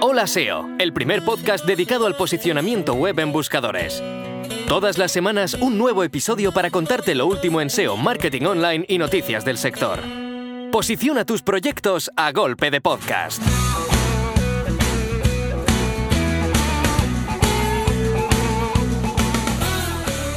[0.00, 4.00] Hola SEO, el primer podcast dedicado al posicionamiento web en buscadores.
[4.68, 8.98] Todas las semanas un nuevo episodio para contarte lo último en SEO, marketing online y
[8.98, 9.98] noticias del sector.
[10.70, 13.42] Posiciona tus proyectos a golpe de podcast.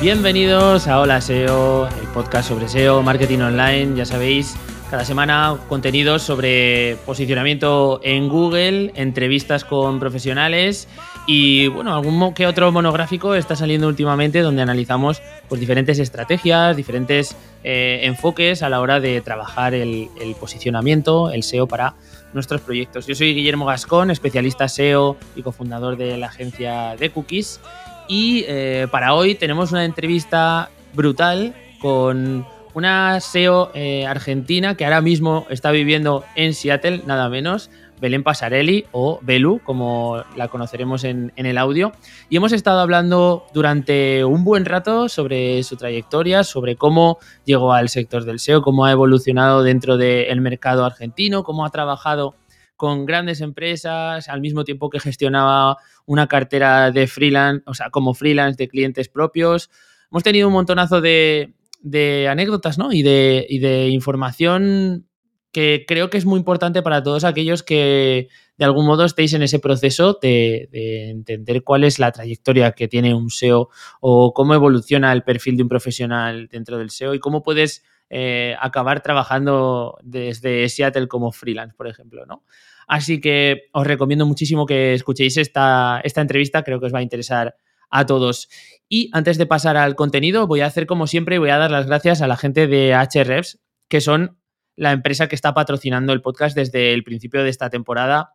[0.02, 4.56] Bienvenidos a Hola SEO, el podcast sobre SEO, marketing online, ya sabéis,
[4.92, 10.90] cada semana contenidos sobre posicionamiento en Google, entrevistas con profesionales
[11.26, 17.38] y bueno, algún que otro monográfico está saliendo últimamente donde analizamos pues, diferentes estrategias, diferentes
[17.64, 21.96] eh, enfoques a la hora de trabajar el, posicionamiento, el SEO para
[22.34, 23.08] nuestros proyectos.
[23.08, 27.62] Yo soy Guillermo Gascón, especialista SEO y cofundador de la agencia de Cookies
[28.10, 35.02] y eh, para hoy tenemos una entrevista brutal con una SEO eh, argentina que ahora
[35.02, 37.70] mismo está viviendo en Seattle, nada menos,
[38.02, 41.92] Belén Pasarelli o Belu, como la conoceremos en, el audio.
[42.30, 47.90] Y hemos estado hablando durante un buen rato sobre su trayectoria, sobre cómo llegó al
[47.90, 52.36] sector del SEO, cómo ha evolucionado dentro del mercado argentino, cómo ha trabajado
[52.76, 58.16] con grandes empresas, al mismo tiempo que gestionaba una cartera de freelance, o sea, como
[58.16, 59.70] freelance de clientes propios.
[60.10, 62.92] Hemos tenido un montonazo de, de anécdotas ¿no?
[62.92, 65.08] y, de, de información
[65.52, 69.42] que creo que es muy importante para todos aquellos que de algún modo estéis en
[69.42, 70.70] ese proceso de,
[71.10, 73.70] entender cuál es la trayectoria que tiene un SEO
[74.00, 78.56] o cómo evoluciona el perfil de un profesional dentro del SEO y cómo puedes eh,
[78.60, 82.44] acabar trabajando desde Seattle como freelance, por ejemplo, ¿no?
[82.88, 87.04] Así que os recomiendo muchísimo que escuchéis esta, esta entrevista, creo que os va a
[87.04, 87.56] interesar
[87.92, 88.50] a todos.
[88.90, 91.86] Y antes de pasar al contenido, voy a hacer como siempre, voy a dar las
[91.86, 94.40] gracias a la gente de HREFs, que son
[94.76, 98.34] la empresa que está patrocinando el podcast desde el principio de esta temporada.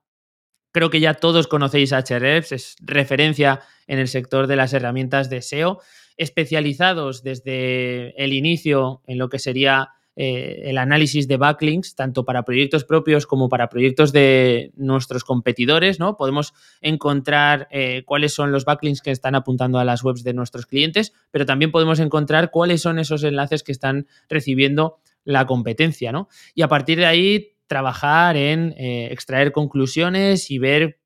[0.73, 5.43] Creo que ya todos conocéis HREFs, es referencia en el sector de las herramientas de
[5.43, 5.81] SEO,
[6.17, 12.43] especializados desde el inicio en lo que sería eh, el análisis de backlinks, tanto para
[12.43, 16.17] proyectos propios como para proyectos de nuestros competidores, ¿no?
[16.17, 20.65] Podemos encontrar eh, cuáles son los backlinks que están apuntando a las webs de nuestros
[20.65, 26.29] clientes, pero también podemos encontrar cuáles son esos enlaces que están recibiendo la competencia, ¿no?
[26.55, 30.99] Y a partir de ahí trabajar en eh, extraer conclusiones y ver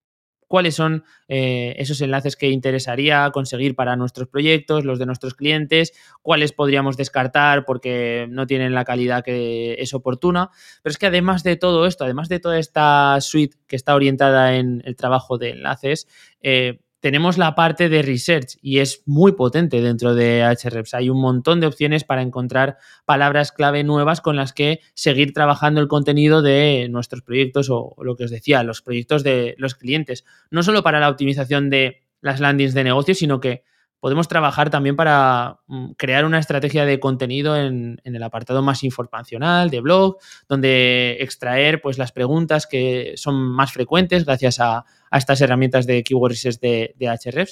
[0.51, 5.93] cuáles son eh, esos enlaces que interesaría conseguir para nuestros proyectos, los de nuestros clientes,
[6.23, 10.51] cuáles podríamos descartar porque no tienen la calidad que es oportuna.
[10.83, 14.57] Pero es que además de todo esto, además de toda esta suite que está orientada
[14.57, 16.09] en el trabajo de enlaces,
[16.43, 20.95] eh, tenemos la parte de research y es muy potente dentro de HREPS.
[20.95, 25.81] Hay un montón de opciones para encontrar palabras clave nuevas con las que seguir trabajando
[25.81, 30.25] el contenido de nuestros proyectos o, lo que os decía, los proyectos de los clientes.
[30.51, 33.65] No solo para la optimización de las landings de negocio, sino que
[34.01, 39.71] podemos trabajar también para mm, crear una estrategia de contenido en, el apartado más informacional
[39.71, 40.17] de blog,
[40.49, 46.35] donde extraer pues, las preguntas que son más frecuentes gracias a, estas herramientas de Keyword
[46.61, 47.49] de, de.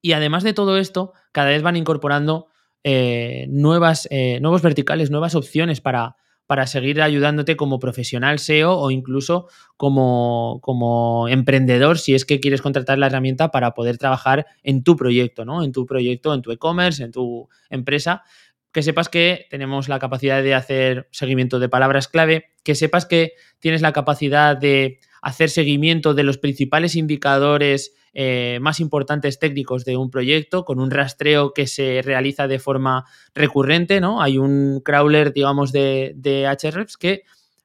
[0.00, 2.46] Y además de todo esto, cada vez van incorporando
[2.82, 6.16] eh, nuevas, eh, nuevos verticales, nuevas opciones para,
[6.52, 9.48] para seguir ayudándote como profesional SEO o incluso
[9.78, 14.94] como, como emprendedor si es que quieres contratar la herramienta para poder trabajar en tu
[14.94, 15.64] proyecto, ¿no?
[15.64, 18.22] En tu proyecto, en tu e-commerce, en tu empresa
[18.70, 23.32] que sepas que tenemos la capacidad de hacer seguimiento de palabras clave, que sepas que
[23.58, 29.96] tienes la capacidad de hacer seguimiento de los principales indicadores eh, más importantes técnicos de
[29.96, 34.20] un proyecto con un rastreo que se realiza de forma recurrente, ¿no?
[34.20, 37.22] Hay un crawler, digamos, de, de Ahrefs que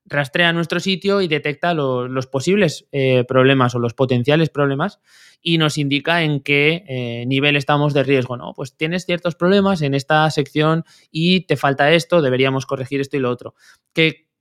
[0.08, 5.00] rastrea nuestro sitio y detecta los posibles eh, problemas o los potenciales problemas
[5.42, 8.54] y nos indica en qué eh, nivel estamos de riesgo, ¿no?
[8.56, 13.20] Pues tienes ciertos problemas en esta sección y te falta esto, deberíamos corregir esto y
[13.20, 13.54] lo otro.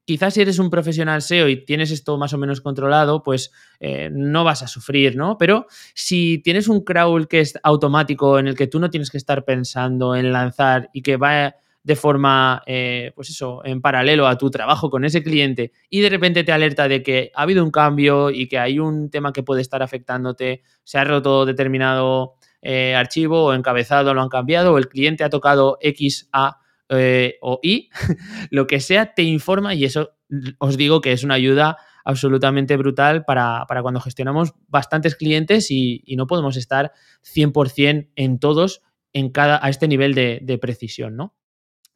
[0.06, 4.08] Quizás si eres un profesional SEO y tienes esto más o menos controlado, pues eh,
[4.10, 5.36] no vas a sufrir, ¿no?
[5.36, 9.18] Pero si tienes un crawl que es automático, en el que tú no tienes que
[9.18, 14.38] estar pensando en lanzar y que va de forma, eh, pues eso, en paralelo a
[14.38, 17.70] tu trabajo con ese cliente y de repente te alerta de que ha habido un
[17.70, 22.94] cambio y que hay un tema que puede estar afectándote, se ha roto determinado eh,
[22.96, 27.58] archivo o encabezado, lo han cambiado o el cliente ha tocado X, A eh, o
[27.62, 27.90] Y,
[28.50, 30.10] lo que sea, te informa y eso
[30.58, 36.26] os digo que es una ayuda absolutamente brutal para, cuando gestionamos bastantes clientes y, no
[36.26, 36.92] podemos estar
[37.24, 41.34] 100% en todos en cada, a este nivel de, precisión, ¿no?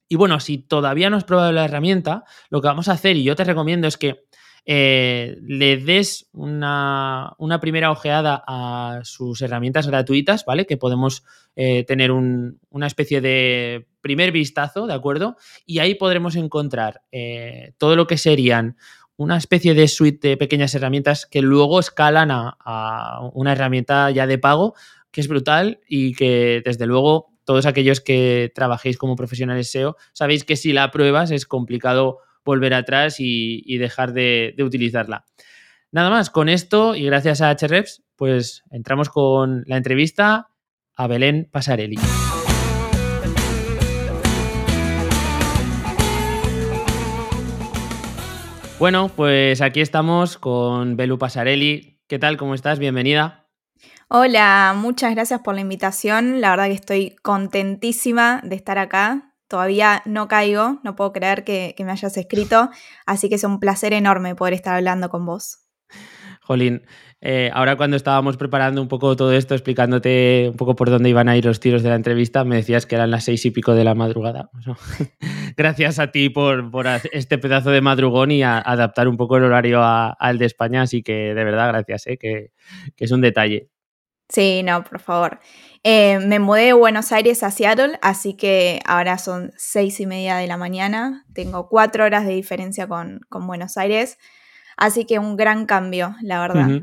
[0.09, 3.23] Y bueno, si todavía no has probado la herramienta, lo que vamos a hacer, y
[3.23, 4.25] yo te recomiendo, es que
[4.65, 10.67] eh, le des una, primera ojeada a sus herramientas gratuitas, ¿vale?
[10.67, 11.25] Que podemos
[11.57, 15.37] eh, tener una especie de primer vistazo, ¿de acuerdo?
[15.67, 18.77] Y ahí podremos encontrar eh, todo lo que serían
[19.17, 24.39] una especie de suite de pequeñas herramientas que luego escalan a, una herramienta ya de
[24.39, 24.75] pago,
[25.11, 30.45] que es brutal y que desde luego todos aquellos que trabajéis como profesionales SEO sabéis
[30.45, 35.25] que si la pruebas es complicado volver atrás y, dejar de, utilizarla.
[35.93, 40.49] Nada más, con esto y gracias a HREPS, pues entramos con la entrevista
[40.97, 41.97] a Belén Pasarelli.
[48.81, 52.01] Bueno, pues aquí estamos con Belu Pasarelli.
[52.09, 52.37] ¿Qué tal?
[52.37, 52.79] ¿Cómo estás?
[52.81, 53.47] Bienvenida.
[54.09, 56.41] Hola, muchas gracias por la invitación.
[56.41, 59.30] La verdad que estoy contentísima de estar acá.
[59.51, 62.71] Todavía no caigo, no puedo creer que, me hayas escrito,
[63.05, 65.67] así que es un placer enorme poder estar hablando con vos.
[66.41, 66.83] Jolín,
[67.21, 71.29] eh, ahora cuando estábamos preparando un poco todo esto, explicándote un poco por dónde iban
[71.29, 73.75] a ir los tiros de la entrevista, me decías que eran las seis y pico
[73.75, 74.51] de la madrugada.
[75.57, 76.71] Gracias a ti por,
[77.11, 81.03] este pedazo de madrugón y a, adaptar un poco el horario al de España, así
[81.03, 82.53] que de verdad gracias, eh, que,
[82.97, 83.69] es un detalle.
[84.29, 85.41] Sí, no, por favor.
[85.83, 90.37] Eh, me mudé de Buenos Aires a Seattle, así que ahora son seis y media
[90.37, 91.25] de la mañana.
[91.33, 94.19] Tengo cuatro horas de diferencia con, Buenos Aires,
[94.77, 96.83] así que un gran cambio, la verdad.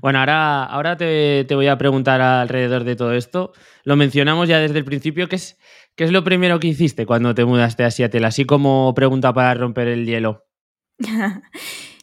[0.00, 3.52] Bueno, ahora, ahora te, voy a preguntar alrededor de todo esto.
[3.84, 5.58] Lo mencionamos ya desde el principio, ¿qué es,
[5.94, 8.26] qué es lo primero que hiciste cuando te mudaste a Seattle?
[8.26, 10.46] Así como pregunta para romper el hielo.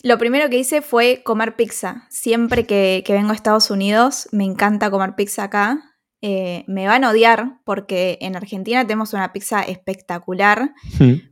[0.04, 2.06] lo primero que hice fue comer pizza.
[2.10, 5.87] Siempre que, vengo a Estados Unidos, me encanta comer pizza acá.
[6.22, 10.74] Eh, me van a odiar porque en Argentina tenemos una pizza espectacular,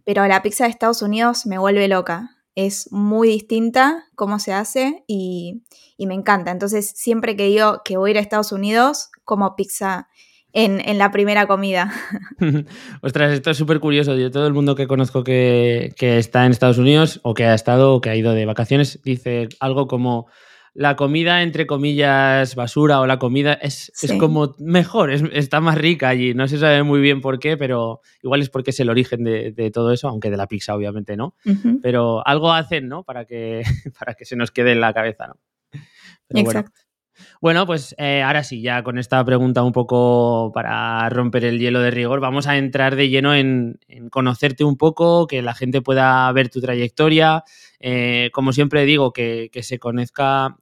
[0.05, 5.03] pero la pizza de Estados Unidos me vuelve loca es muy distinta cómo se hace
[5.07, 5.63] y,
[5.99, 6.51] me encanta.
[6.51, 10.07] Entonces, siempre que digo que voy a ir a Estados Unidos, como pizza
[10.53, 11.91] en, la primera comida.
[13.01, 14.15] Ostras, esto es súper curioso.
[14.15, 17.53] Yo todo el mundo que conozco que, que, está en Estados Unidos o que ha
[17.53, 20.27] estado o que ha ido de vacaciones dice algo como
[20.75, 26.33] la comida, entre comillas, basura o la comida es, como mejor, está más rica allí.
[26.33, 29.71] No se sabe muy bien por qué, pero igual es porque es el origen de,
[29.73, 31.33] todo eso, aunque de la pizza obviamente no.
[31.81, 33.03] Pero algo hacen, ¿no?
[33.03, 33.63] Para que,
[33.99, 35.39] para que se nos quede en la cabeza, ¿no?
[36.29, 36.71] Exacto.
[36.73, 36.84] Bueno,
[37.65, 41.91] pues eh, ahora sí, ya con esta pregunta un poco para romper el hielo de
[41.91, 43.79] rigor, vamos a entrar de lleno en,
[44.11, 47.43] conocerte un poco, que la gente pueda ver tu trayectoria.
[47.79, 50.57] Eh, como siempre digo, que, se conozca,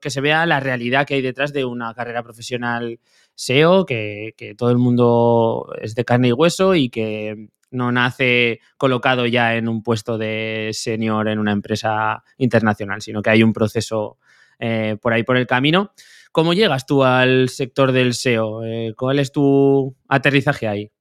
[0.00, 3.00] que se, vea la realidad que hay detrás de una carrera profesional
[3.34, 8.60] SEO, que, que todo el mundo es de carne y hueso y que no nace
[8.76, 13.52] colocado ya en un puesto de senior en una empresa internacional, sino que hay un
[13.52, 14.18] proceso
[14.62, 15.92] eh, por ahí por el camino.
[16.30, 18.64] ¿Cómo llegas tú al sector del SEO?
[18.64, 20.92] Eh, ¿Cuál es tu aterrizaje ahí?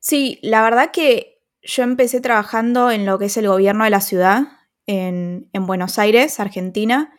[0.00, 4.02] Sí, la verdad que yo empecé trabajando en lo que es el gobierno de la
[4.02, 4.48] ciudad,
[4.86, 7.14] en, Buenos Aires, Argentina,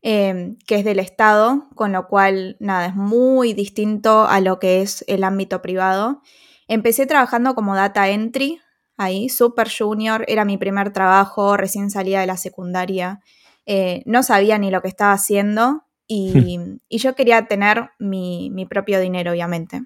[0.00, 4.80] em, que es del Estado, con lo cual, nada, es muy distinto a lo que
[4.80, 6.22] es el ámbito privado.
[6.66, 8.58] Empecé trabajando como data entry,
[8.96, 13.20] ahí, super junior, era mi primer trabajo, recién salía de la secundaria.
[13.66, 19.32] Eh, no sabía ni lo que estaba haciendo y, yo quería tener mi, propio dinero,
[19.32, 19.82] obviamente.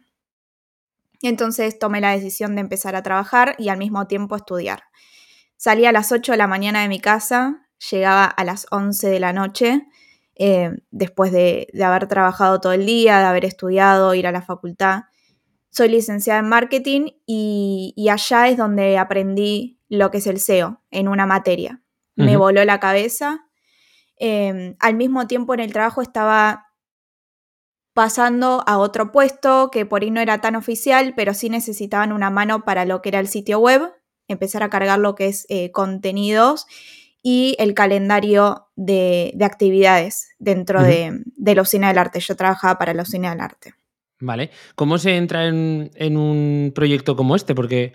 [1.23, 4.85] Entonces tomé la decisión de empezar a trabajar y al mismo tiempo estudiar.
[5.56, 9.20] Salí a las 8 de la mañana de mi casa, llegaba a las 11 de
[9.20, 9.87] la noche,
[10.37, 15.04] eh, después de, haber trabajado todo el día, de haber estudiado, ir a la facultad.
[15.70, 21.08] Soy licenciada en marketing y, allá es donde aprendí lo que es el SEO en
[21.08, 21.82] una materia.
[22.14, 23.48] Me voló la cabeza
[24.18, 26.66] Em, al mismo tiempo en el trabajo estaba
[27.94, 32.30] pasando a otro puesto que por ahí no era tan oficial, pero sí necesitaban una
[32.30, 33.92] mano para lo que era el sitio web,
[34.28, 36.66] empezar a cargar lo que es eh, contenidos
[37.22, 42.20] y el calendario de, actividades dentro de, la usina del arte.
[42.20, 43.75] Yo trabajaba para la usina del arte.
[44.20, 44.50] Vale.
[44.75, 47.54] ¿Cómo se entra en, en un proyecto como este?
[47.54, 47.94] Porque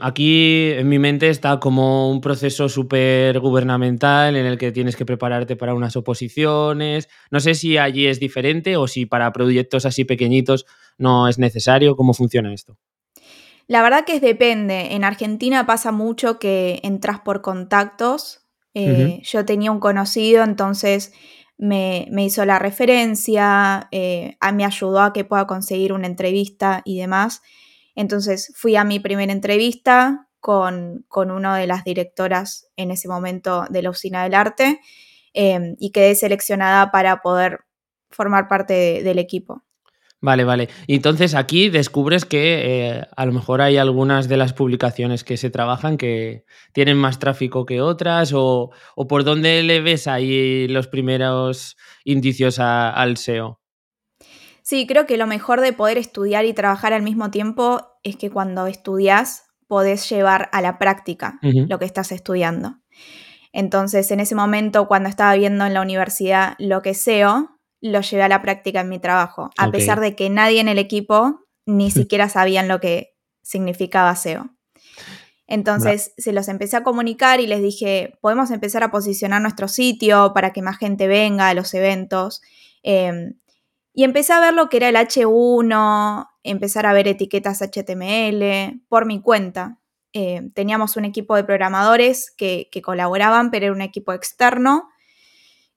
[0.00, 5.04] aquí en mi mente está como un proceso súper gubernamental en el que tienes que
[5.04, 7.08] prepararte para unas oposiciones.
[7.30, 11.96] No sé si allí es diferente o si para proyectos así pequeñitos no es necesario.
[11.96, 12.78] ¿Cómo funciona esto?
[13.66, 14.94] La verdad que es depende.
[14.94, 18.40] En Argentina pasa mucho que entras por contactos.
[18.74, 21.12] Eh, yo tenía un conocido, entonces
[21.56, 27.42] me, hizo la referencia, eh, me ayudó a que pueda conseguir una entrevista y demás.
[27.94, 33.64] Entonces fui a mi primera entrevista con, con una de las directoras en ese momento
[33.70, 34.80] de la Usina del Arte
[35.32, 37.60] em, y quedé seleccionada para poder
[38.10, 39.64] formar parte del equipo.
[40.24, 40.70] Vale, vale.
[40.86, 45.36] Y entonces aquí descubres que eh, a lo mejor hay algunas de las publicaciones que
[45.36, 48.70] se trabajan que tienen más tráfico que otras o,
[49.06, 53.60] por dónde le ves ahí los primeros indicios al SEO.
[54.64, 58.30] Sí, creo que lo mejor de poder estudiar y trabajar al mismo tiempo es que
[58.30, 62.78] cuando estudias podés llevar a la práctica lo que estás estudiando.
[63.52, 68.22] Entonces, en ese momento, cuando estaba viendo en la universidad lo que SEO, lo llevé
[68.22, 71.90] a la práctica en mi trabajo, a pesar de que nadie en el equipo ni
[71.90, 74.48] siquiera sabían lo que significaba SEO.
[75.46, 80.32] Entonces se los empecé a comunicar y les dije, podemos empezar a posicionar nuestro sitio
[80.32, 82.40] para que más gente venga a los eventos.
[82.82, 83.34] Em,
[83.94, 89.06] y empecé a ver lo que era el H1, empezar a ver etiquetas HTML por
[89.06, 89.80] mi cuenta.
[90.12, 94.88] Em, teníamos un equipo de programadores que, que colaboraban, pero era un equipo externo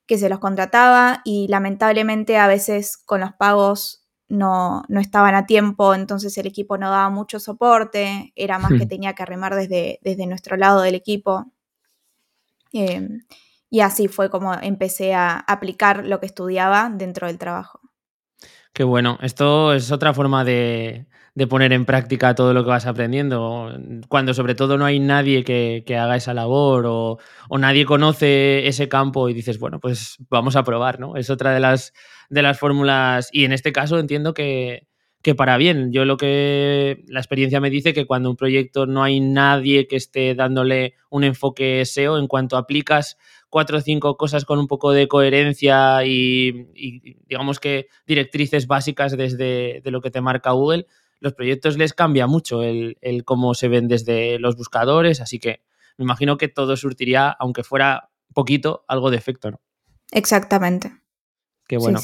[0.08, 5.94] que se los contrataba y lamentablemente a veces con los pagos no, estaban a tiempo,
[5.94, 8.90] entonces el equipo no daba mucho soporte, era más que hmm.
[8.90, 11.46] tenía que remar desde, desde nuestro lado del equipo.
[12.74, 13.26] Em,
[13.70, 17.82] y así fue como empecé a aplicar lo que estudiaba dentro del trabajo.
[18.74, 21.08] Qué bueno, esto es otra forma de,
[21.38, 23.72] de poner en práctica todo lo que vas aprendiendo,
[24.10, 27.20] cuando sobre todo no hay nadie que, haga esa labor o,
[27.60, 31.16] nadie conoce ese campo y dices, bueno, pues vamos a probar, ¿no?
[31.16, 31.94] Es otra de las,
[32.32, 34.88] de las fórmulas y en este caso entiendo que,
[35.22, 35.92] que para bien.
[35.92, 39.96] Yo lo que la experiencia me dice que cuando un proyecto no hay nadie que
[39.96, 43.16] esté dándole un enfoque SEO, en cuanto aplicas
[43.50, 49.16] cuatro o cinco cosas con un poco de coherencia y, y digamos que directrices básicas
[49.16, 50.86] desde de lo que te marca Google,
[51.20, 55.62] los proyectos les cambia mucho el, cómo se ven desde los buscadores, así que
[55.98, 59.62] me imagino que todo surtiría, aunque fuera poquito, algo de efecto, ¿no?
[60.12, 60.92] Exactamente.
[61.68, 62.00] Qué bueno.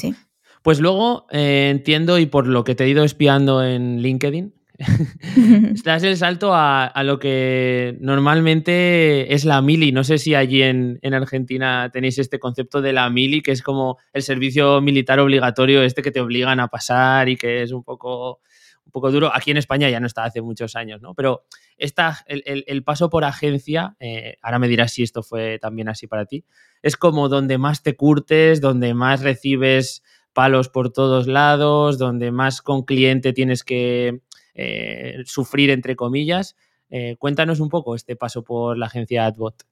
[0.62, 4.54] Pues luego eh, entiendo, y por lo que te he ido espiando en LinkedIn,
[5.84, 9.92] das el salto a, lo que normalmente es la mili.
[9.92, 13.62] No sé si allí en, en, Argentina tenéis este concepto de la mili, que es
[13.62, 17.84] como el servicio militar obligatorio, este que te obligan a pasar y que es un
[17.84, 18.40] poco
[18.84, 19.30] un poco duro.
[19.34, 21.14] Aquí en España ya no está hace muchos años, ¿no?
[21.14, 21.44] Pero
[21.76, 26.26] esta, el, paso por agencia, eh, ahora me dirás si esto fue también así para
[26.26, 26.44] ti,
[26.82, 30.02] es como donde más te curtes, donde más recibes
[30.32, 34.20] palos por todos lados, donde más con cliente tienes que
[34.54, 36.56] eh, sufrir, entre comillas.
[36.90, 39.64] Eh, cuéntanos un poco este paso por la agencia AdBot.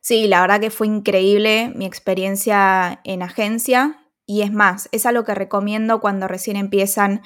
[0.00, 5.24] Sí, la verdad que fue increíble mi experiencia en agencia y es más, es algo
[5.24, 7.22] que recomiendo cuando recién empiezan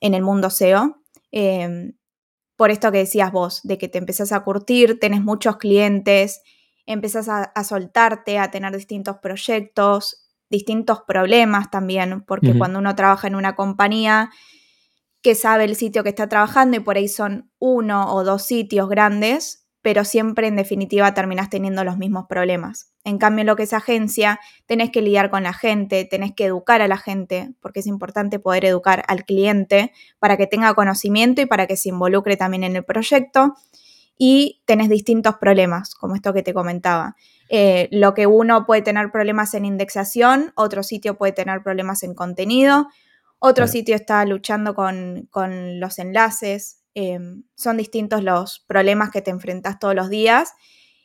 [0.00, 1.02] en el mundo SEO.
[1.30, 1.92] Em,
[2.56, 6.42] por esto que decías vos, de que te empezás a curtir, tenés muchos clientes,
[6.86, 13.34] empezás a, soltarte, a tener distintos proyectos, distintos problemas también, porque cuando uno trabaja en
[13.34, 14.30] una compañía
[15.26, 18.88] que sabe el sitio que está trabajando y por ahí son uno o dos sitios
[18.88, 22.92] grandes, pero siempre en definitiva terminás teniendo los mismos problemas.
[23.02, 26.44] En cambio, en lo que es agencia, tenés que lidiar con la gente, tenés que
[26.44, 29.90] educar a la gente, porque es importante poder educar al cliente
[30.20, 33.54] para que tenga conocimiento y para que se involucre también en el proyecto.
[34.16, 37.16] Y tenés distintos problemas, como esto que te comentaba.
[37.48, 42.14] Eh, lo que uno puede tener problemas en indexación, otro sitio puede tener problemas en
[42.14, 42.86] contenido,
[43.38, 49.30] otro sitio está luchando con, con los enlaces, Em, son distintos los problemas que te
[49.30, 50.54] enfrentas todos los días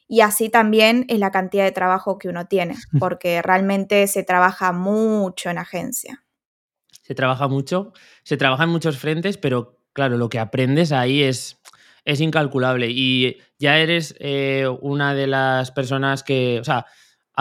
[0.07, 4.71] y así también es la cantidad de trabajo que uno tiene, porque realmente se trabaja
[4.71, 6.23] mucho en agencia.
[7.01, 7.91] Se trabaja mucho,
[8.23, 11.59] se trabaja en muchos frentes, pero claro, lo que aprendes ahí es,
[12.05, 16.85] es incalculable y ya eres eh, una de las personas que, o sea,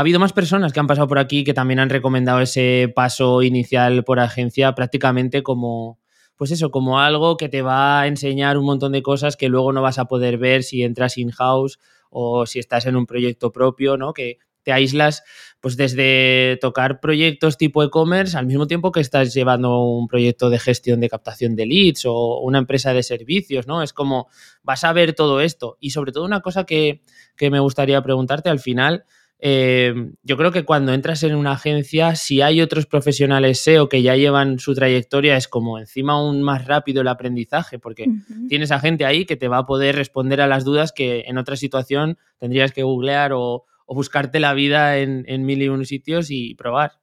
[0.01, 3.43] ha habido más personas que han pasado por aquí que también han recomendado ese paso
[3.43, 6.01] inicial por agencia prácticamente como,
[6.37, 9.75] pues eso, como algo que te va a enseñar un montón de cosas que luego
[9.75, 11.79] no vas a poder ver si entras in-house
[12.09, 14.15] o si estás en un proyecto propio, ¿no?
[14.15, 15.23] Que te aíslas
[15.61, 20.59] pues desde tocar proyectos tipo e-commerce al mismo tiempo que estás llevando un proyecto de
[20.59, 23.83] gestión de captación de leads o una empresa de servicios, ¿no?
[23.83, 24.29] Es como
[24.63, 25.77] vas a ver todo esto.
[25.79, 27.03] Y sobre todo una cosa que,
[27.37, 29.05] que me gustaría preguntarte al final,
[29.43, 34.03] eh, yo creo que cuando entras en una agencia, si hay otros profesionales SEO que
[34.03, 38.07] ya llevan su trayectoria, es como encima aún más rápido el aprendizaje, porque
[38.49, 41.39] tienes a gente ahí que te va a poder responder a las dudas que en
[41.39, 46.31] otra situación tendrías que googlear o, buscarte la vida en, en mil y un sitios
[46.31, 47.01] y probar.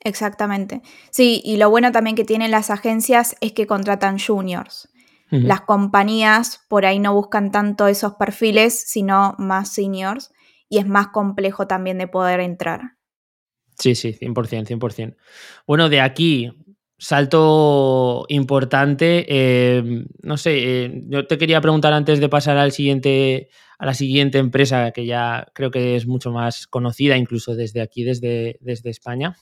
[0.00, 0.80] Exactamente.
[1.10, 4.88] Sí, y lo bueno también que tienen las agencias es que contratan juniors.
[5.30, 10.32] las compañías por ahí no buscan tanto esos perfiles, sino más seniors,
[10.68, 12.98] y es más complejo también de poder entrar.
[13.78, 15.16] Sí, sí, 100%, 100%.
[15.66, 16.50] Bueno, de aquí,
[16.98, 19.24] salto importante.
[19.28, 23.48] Eh, no sé, eh, yo te quería preguntar antes de pasar al siguiente,
[23.78, 28.02] a la siguiente empresa, que ya creo que es mucho más conocida, incluso desde aquí,
[28.02, 29.36] desde, desde España.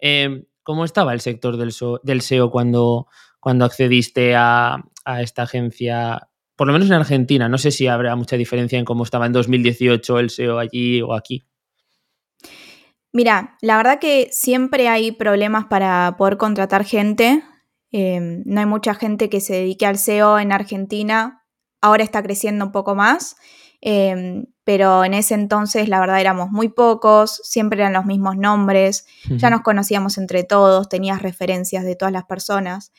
[0.00, 3.06] Eh, ¿Cómo estaba el sector del, del SEO cuando,
[3.38, 6.28] cuando accediste a, a esta agencia?
[6.56, 9.32] Por lo menos en Argentina, no sé si habrá mucha diferencia en cómo estaba en
[9.32, 11.46] 2018 el SEO allí o aquí.
[13.12, 17.42] Mira, la verdad que siempre hay problemas para poder contratar gente.
[17.90, 21.44] Em, no hay mucha gente que se dedique al SEO en Argentina.
[21.80, 23.36] Ahora está creciendo un poco más,
[23.80, 29.06] em, pero en ese entonces la verdad éramos muy pocos, siempre eran los mismos nombres,
[29.30, 32.92] ya nos conocíamos entre todos, tenías referencias de todas las personas.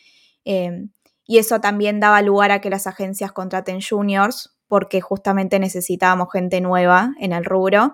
[0.46, 0.90] Em,
[1.28, 6.62] y eso también daba lugar a que las agencias contraten juniors, porque justamente necesitábamos gente
[6.62, 7.94] nueva en el rubro.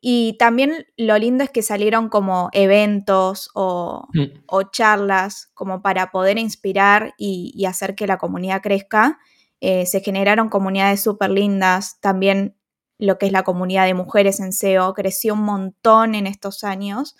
[0.00, 4.70] Y también lo lindo es que salieron como eventos o, mm.
[4.70, 9.18] charlas como para poder inspirar y, hacer que la comunidad crezca.
[9.60, 11.98] Eh, se generaron comunidades súper lindas.
[12.00, 12.56] También
[12.98, 17.16] lo que es la comunidad de mujeres en SEO creció un montón en estos años.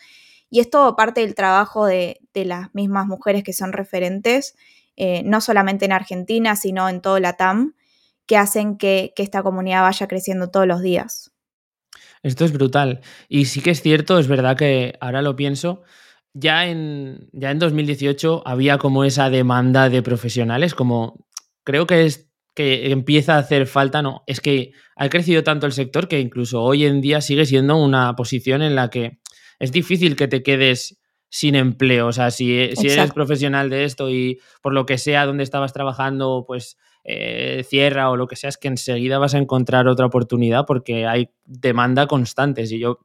[0.51, 4.55] Y es todo parte del trabajo de, las mismas mujeres que son referentes,
[4.97, 7.75] eh, no solamente en Argentina, sino en todo la TAM,
[8.27, 11.33] que hacen que esta comunidad vaya creciendo todos los días.
[12.23, 13.01] Esto es brutal.
[13.29, 15.83] Y sí que es cierto, es verdad que ahora lo pienso,
[16.35, 21.27] ya en, ya en 2018 había como esa demanda de profesionales, como
[21.65, 25.73] creo que es que empieza a hacer falta, no, es que ha crecido tanto el
[25.73, 29.21] sector que incluso hoy en día sigue siendo una posición en la que
[29.59, 30.99] es difícil que te quedes
[31.29, 32.07] sin empleo.
[32.09, 35.73] O sea, si, si eres profesional de esto y por lo que sea donde estabas
[35.73, 40.07] trabajando, pues eh, cierra o lo que sea, es que enseguida vas a encontrar otra
[40.07, 42.67] oportunidad porque hay demanda constante.
[42.67, 42.99] Si yo,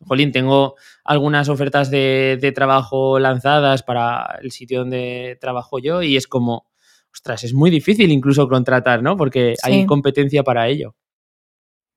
[0.00, 6.26] Jolín, tengo algunas ofertas de, trabajo lanzadas para el sitio donde trabajo yo y es
[6.26, 6.70] como,
[7.12, 9.16] ostras, es muy difícil incluso contratar, ¿no?
[9.16, 10.94] Porque hay competencia para ello.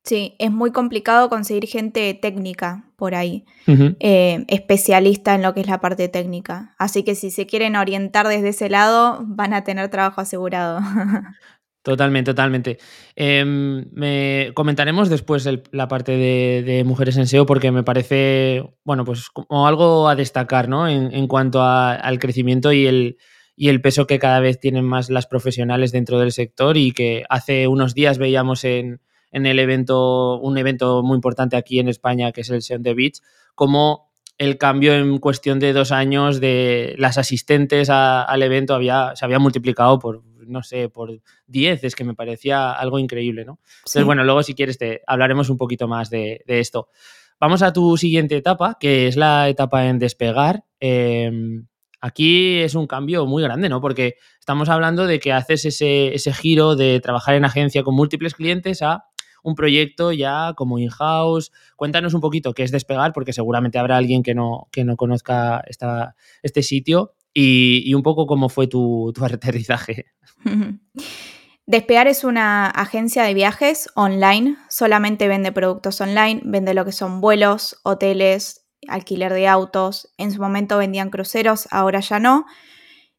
[0.03, 5.67] Sí, es muy complicado conseguir gente técnica por ahí, eh, especialista en lo que es
[5.67, 6.75] la parte técnica.
[6.77, 10.79] Así que si se quieren orientar desde ese lado, van a tener trabajo asegurado.
[11.83, 12.77] Totalmente, totalmente.
[13.13, 19.29] Em, me comentaremos después la parte de, mujeres en SEO porque me parece, bueno, pues
[19.29, 20.87] como algo a destacar, ¿no?
[20.87, 23.17] En, cuanto al crecimiento y el,
[23.57, 27.25] y el peso que cada vez tienen más las profesionales dentro del sector y que
[27.29, 29.01] hace unos días veíamos en,
[29.33, 32.93] en el evento, un evento muy importante aquí en España, que es el SEO the
[32.93, 33.19] Beach,
[33.55, 39.25] como el cambio en cuestión de dos años de las asistentes al evento había, se
[39.25, 43.59] había multiplicado por, no sé, por 10, es que me parecía algo increíble, ¿no?
[43.79, 46.89] Entonces, bueno, luego si quieres te hablaremos un poquito más de, esto.
[47.39, 50.63] Vamos a tu siguiente etapa, que es la etapa en despegar.
[50.79, 51.67] Em,
[51.99, 53.81] aquí es un cambio muy grande, ¿no?
[53.81, 58.35] Porque estamos hablando de que haces ese, ese giro de trabajar en agencia con múltiples
[58.35, 59.05] clientes a
[59.43, 61.51] un proyecto ya como in-house.
[61.75, 65.63] Cuéntanos un poquito qué es despegar, porque seguramente habrá alguien que no, que no conozca
[65.67, 70.07] esta, este sitio y, un poco cómo fue tu, tu aterrizaje.
[71.65, 77.21] Despegar es una agencia de viajes online, solamente vende productos online, vende lo que son
[77.21, 80.13] vuelos, hoteles, alquiler de autos.
[80.17, 82.45] En su momento vendían cruceros, ahora ya no.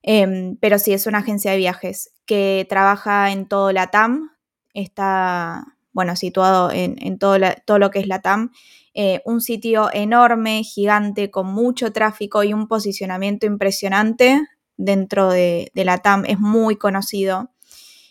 [0.02, 4.30] Em, pero sí, es una agencia de viajes que trabaja en todo la TAM,
[4.74, 8.50] está bueno, situado en, todo, todo, lo que es la TAM.
[8.94, 14.42] Eh, un sitio enorme, gigante, con mucho tráfico y un posicionamiento impresionante
[14.76, 16.24] dentro de, la TAM.
[16.26, 17.52] Es muy conocido.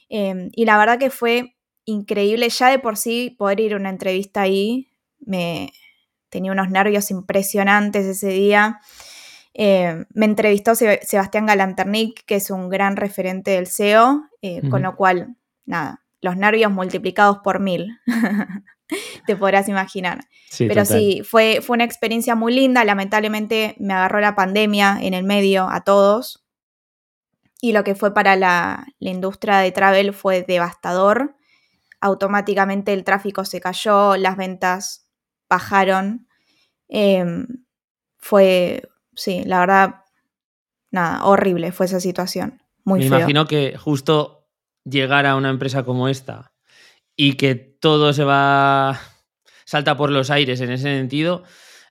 [0.10, 2.50] Em, y la verdad que fue increíble.
[2.50, 4.88] Ya de por sí poder ir a una entrevista ahí,
[5.20, 5.72] me
[6.30, 8.80] tenía unos nervios impresionantes ese día.
[9.54, 14.96] Em, me entrevistó Sebastián Galanternick, que es un gran referente del SEO, eh, con lo
[14.96, 18.00] cual, nada, los nervios multiplicados por mil.
[19.28, 20.22] Te podrás imaginar.
[20.58, 22.86] Pero sí, fue, fue una experiencia muy linda.
[22.86, 26.46] Lamentablemente me agarró la pandemia en el medio a todos.
[27.60, 31.36] Y lo que fue para la, industria de travel fue devastador.
[32.00, 35.10] Automáticamente el tráfico se cayó, las ventas
[35.50, 36.28] bajaron.
[36.88, 37.48] Em,
[38.18, 38.84] fue,
[39.14, 39.96] sí, la verdad,
[40.90, 42.62] nada, horrible fue esa situación.
[42.86, 44.43] Muy Me imagino que justo
[44.86, 46.54] llegar a una empresa como esta
[47.16, 49.00] y que todo se va
[49.66, 51.44] salta por los aires en ese sentido,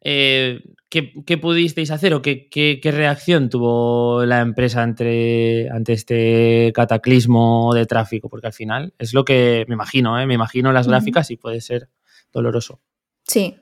[0.03, 7.87] eh, ¿qué, pudisteis hacer o qué, reacción tuvo la empresa ante, ante este cataclismo de
[7.87, 8.29] tráfico?
[8.29, 10.27] Porque al final es lo que me imagino, ¿eh?
[10.27, 11.89] me imagino las gráficas y puede ser
[12.33, 12.81] doloroso.
[13.27, 13.57] Sí,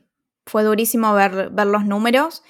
[0.46, 2.42] fue durísimo ver, ver los números.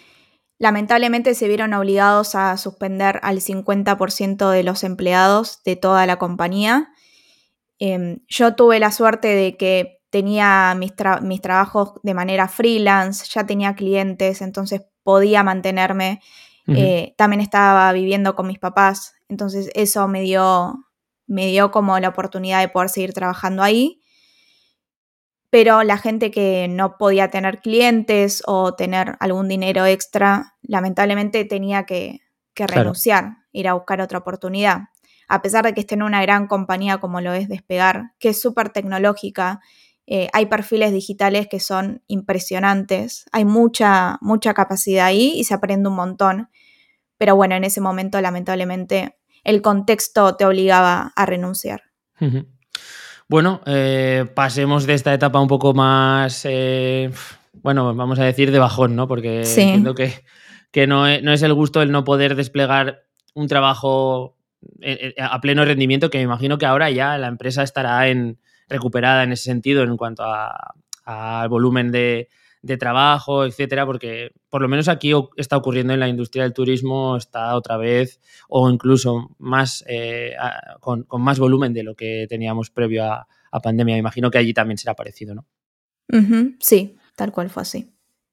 [0.60, 6.92] Lamentablemente se vieron obligados a suspender al 50% de los empleados de toda la compañía.
[7.78, 13.74] Em, yo tuve la suerte de que tenía mis, trabajos de manera freelance, ya tenía
[13.74, 16.20] clientes, entonces podía mantenerme.
[16.66, 20.74] Eh, también estaba viviendo con mis papás, entonces eso me dio,
[21.26, 23.99] me dio como la oportunidad de poder seguir trabajando ahí.
[25.50, 31.84] Pero la gente que no podía tener clientes o tener algún dinero extra, lamentablemente tenía
[31.84, 32.20] que,
[32.54, 34.88] renunciar, ir a buscar otra oportunidad.
[35.28, 38.40] A pesar de que esté en una gran compañía como lo es Despegar, que es
[38.40, 39.60] súper tecnológica
[40.12, 45.88] eh, hay perfiles digitales que son impresionantes, hay mucha, mucha capacidad ahí y se aprende
[45.88, 46.48] un montón.
[47.16, 51.82] Pero bueno, en ese momento lamentablemente el contexto te obligaba a renunciar.
[53.30, 57.12] Bueno, eh, pasemos de esta etapa un poco más, eh,
[57.62, 59.06] bueno, vamos a decir de bajón, ¿no?
[59.06, 60.24] Porque entiendo que,
[60.72, 64.36] que no, es, no, es, el gusto el no poder desplegar un trabajo
[65.16, 69.30] a pleno rendimiento, que me imagino que ahora ya la empresa estará en, recuperada en
[69.30, 70.24] ese sentido en cuanto
[71.04, 72.30] al volumen de,
[72.78, 77.56] trabajo, etcétera, porque por lo menos aquí está ocurriendo en la industria del turismo, está
[77.56, 80.34] otra vez o incluso más eh,
[80.80, 83.26] con, más volumen de lo que teníamos previo a,
[83.62, 83.96] pandemia.
[83.96, 85.46] imagino que allí también será parecido, ¿no?
[86.60, 87.92] Sí, tal cual fue así.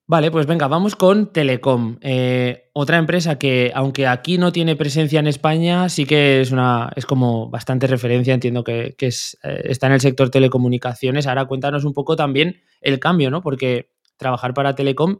[0.10, 1.98] Vale, pues venga, vamos con Telecom.
[2.00, 6.94] Eh, otra empresa que, aunque aquí no tiene presencia en España, sí que es una,
[6.96, 11.28] es como bastante referencia, entiendo que, es, eh, está en el sector telecomunicaciones.
[11.28, 13.42] Ahora cuéntanos un poco también el cambio, ¿no?
[13.42, 15.20] Porque trabajar para Telecom,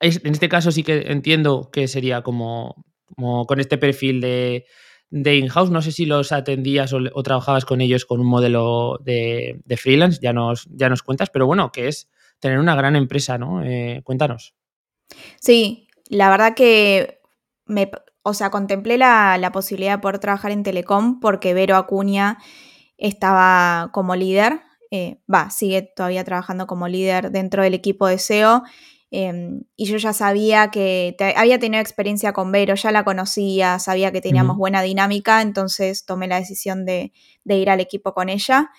[0.00, 2.84] en este caso sí que entiendo que sería como,
[3.16, 4.66] con este perfil de,
[5.10, 5.70] in-house.
[5.70, 10.18] No sé si los atendías o, trabajabas con ellos con un modelo de, de freelance,
[10.20, 13.62] ya nos, ya nos cuentas, pero bueno, que es tener una gran empresa, ¿no?
[13.62, 14.54] Eh, cuéntanos.
[15.40, 17.20] Sí, la verdad que
[17.66, 17.90] me,
[18.22, 22.38] o sea, contemplé la, posibilidad de poder trabajar en Telecom porque Vero Acuña
[22.98, 24.60] estaba como líder,
[24.94, 28.62] eh, va, sigue todavía trabajando como líder dentro del equipo de SEO.
[29.10, 34.12] Em, y yo ya sabía que había tenido experiencia con Vero, ya la conocía, sabía
[34.12, 37.12] que teníamos buena dinámica, entonces tomé la decisión de,
[37.44, 38.70] de ir al equipo con ella.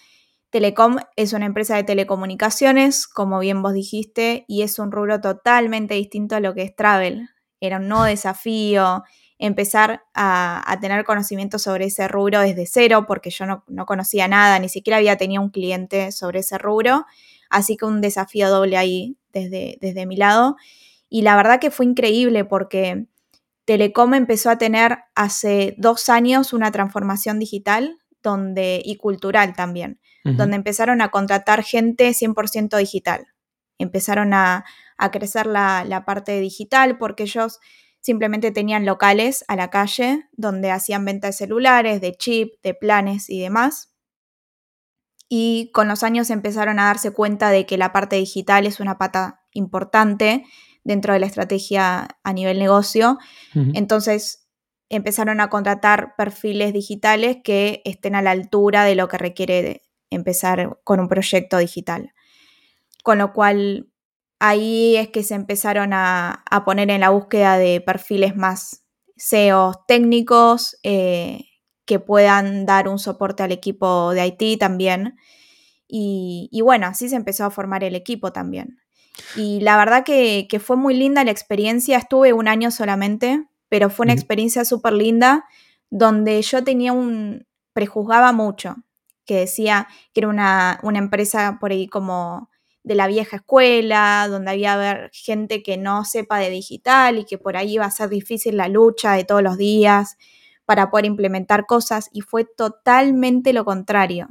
[0.52, 5.96] Telecom es una empresa de telecomunicaciones, como bien vos dijiste, y es un rubro totalmente
[5.96, 7.28] distinto a lo que es travel.
[7.60, 9.04] Era un nuevo desafío
[9.40, 14.70] empezar a, tener conocimiento sobre ese rubro desde cero, porque yo no, conocía nada, ni
[14.70, 17.06] siquiera había tenido un cliente sobre ese rubro,
[17.50, 20.56] así que un desafío doble ahí desde, desde mi lado.
[21.10, 23.08] Y la verdad que fue increíble porque
[23.66, 30.56] Telecom empezó a tener hace dos años una transformación digital donde, y cultural también donde
[30.56, 33.28] empezaron a contratar gente 100% digital.
[33.78, 34.64] Empezaron a,
[35.12, 37.60] crecer la, parte digital porque ellos
[38.04, 43.30] simplemente tenían locales a la calle donde hacían venta de celulares, de chip, de planes
[43.30, 43.94] y demás.
[45.30, 48.98] Y con los años empezaron a darse cuenta de que la parte digital es una
[48.98, 50.46] pata importante
[50.84, 53.18] dentro de la estrategia a nivel negocio.
[53.74, 54.50] Entonces
[54.90, 60.78] empezaron a contratar perfiles digitales que estén a la altura de lo que requiere empezar
[60.84, 62.14] con un proyecto digital.
[63.02, 63.93] Con lo cual
[64.44, 68.84] ahí es que se empezaron a, poner en la búsqueda de perfiles más
[69.16, 71.46] SEO técnicos eh,
[71.86, 75.16] que puedan dar un soporte al equipo de IT también.
[75.88, 78.80] Y, bueno, así se empezó a formar el equipo también.
[79.38, 81.98] Y la verdad que, fue muy linda la experiencia.
[81.98, 85.46] Estuve un año solamente, pero fue una experiencia súper linda
[85.90, 88.76] donde yo tenía un, prejuzgaba mucho
[89.26, 92.50] que decía que era una, empresa por ahí como
[92.84, 97.38] de la vieja escuela, donde había haber gente que no sepa de digital y que
[97.38, 100.18] por ahí iba a ser difícil la lucha de todos los días
[100.66, 104.28] para poder implementar cosas y fue totalmente lo contrario.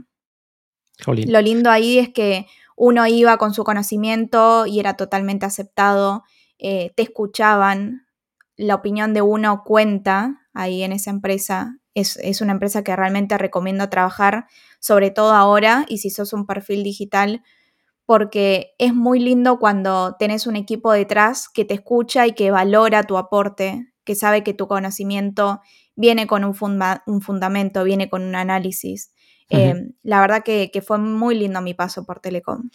[1.06, 6.24] Lo lindo ahí es que uno iba con su conocimiento y era totalmente aceptado,
[6.58, 8.06] eh, te escuchaban,
[8.56, 11.78] la opinión de uno cuenta ahí en esa empresa.
[11.94, 14.46] Es, es una empresa que realmente recomiendo trabajar
[14.78, 17.42] sobre todo ahora y si sos un perfil digital,
[18.06, 23.04] porque es muy lindo cuando tenés un equipo detrás que te escucha y que valora
[23.04, 25.60] tu aporte, que sabe que tu conocimiento
[25.94, 26.56] viene con un,
[27.06, 29.12] un fundamento, viene con un análisis.
[29.48, 32.70] Em, la verdad que, fue muy lindo mi paso por Telecom.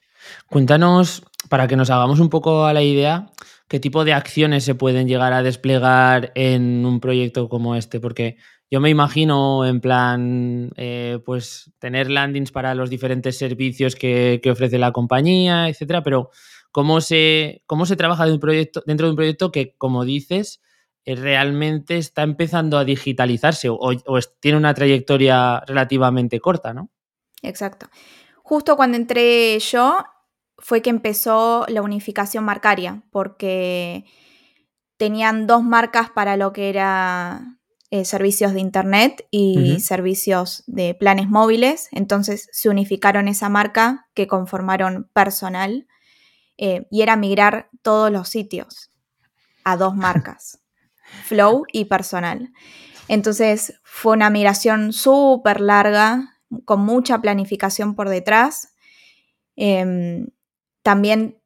[0.48, 3.32] Cuéntanos, para que nos hagamos un poco a la idea,
[3.68, 8.38] qué tipo de acciones se pueden llegar a desplegar en un proyecto como este, porque
[8.70, 14.78] yo me imagino en plan, eh, pues tener landings para los diferentes servicios que, ofrece
[14.78, 16.32] la compañía, etcétera, pero
[16.72, 18.70] ¿cómo se, cómo se trabaja dentro de,
[19.10, 20.62] un proyecto, que, como dices,
[21.06, 23.96] eh, realmente está empezando a digitalizarse o,
[24.42, 26.90] tiene una trayectoria relativamente corta, ¿no?
[27.42, 27.88] Exacto.
[28.44, 30.04] Justo cuando entré yo
[30.58, 34.06] fue que empezó la unificación marcaria, porque
[34.98, 37.58] tenían dos marcas para lo que era
[37.90, 41.88] eh, servicios de Internet y servicios de planes móviles.
[41.92, 45.88] Entonces se unificaron esa marca que conformaron personal
[46.58, 48.92] eh, y era migrar todos los sitios
[49.64, 50.60] a dos marcas,
[51.24, 52.52] Flow y personal.
[53.08, 58.74] Entonces fue una migración súper larga, con mucha planificación por detrás.
[59.56, 60.28] Em,
[60.82, 61.42] también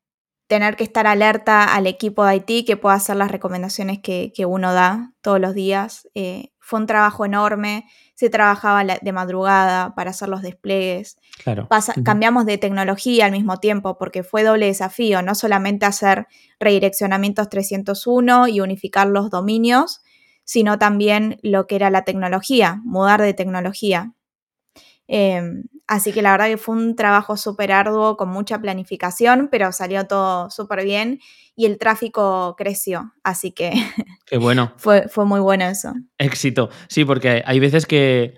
[0.52, 4.74] tener que estar alerta al equipo de IT que pueda hacer las recomendaciones que, uno
[4.74, 6.10] da todos los días.
[6.14, 7.86] Eh, fue un trabajo enorme,
[8.16, 11.16] se trabajaba de madrugada para hacer los despliegues.
[11.42, 11.70] Claro.
[12.04, 16.28] Cambiamos de tecnología al mismo tiempo porque fue doble desafío, no solamente hacer
[16.60, 20.02] redireccionamientos 301 y unificar los dominios,
[20.44, 24.12] sino también lo que era la tecnología, mudar de tecnología.
[25.14, 29.74] Em, así que la verdad que fue un trabajo súper arduo, con mucha planificación, pero
[29.74, 31.20] salió todo súper bien
[31.54, 33.12] y el tráfico creció.
[33.22, 33.72] Así que
[34.26, 34.72] Qué bueno.
[34.78, 35.92] fue, fue muy bueno eso.
[36.18, 36.70] Éxito.
[36.88, 38.36] Sí, porque hay veces que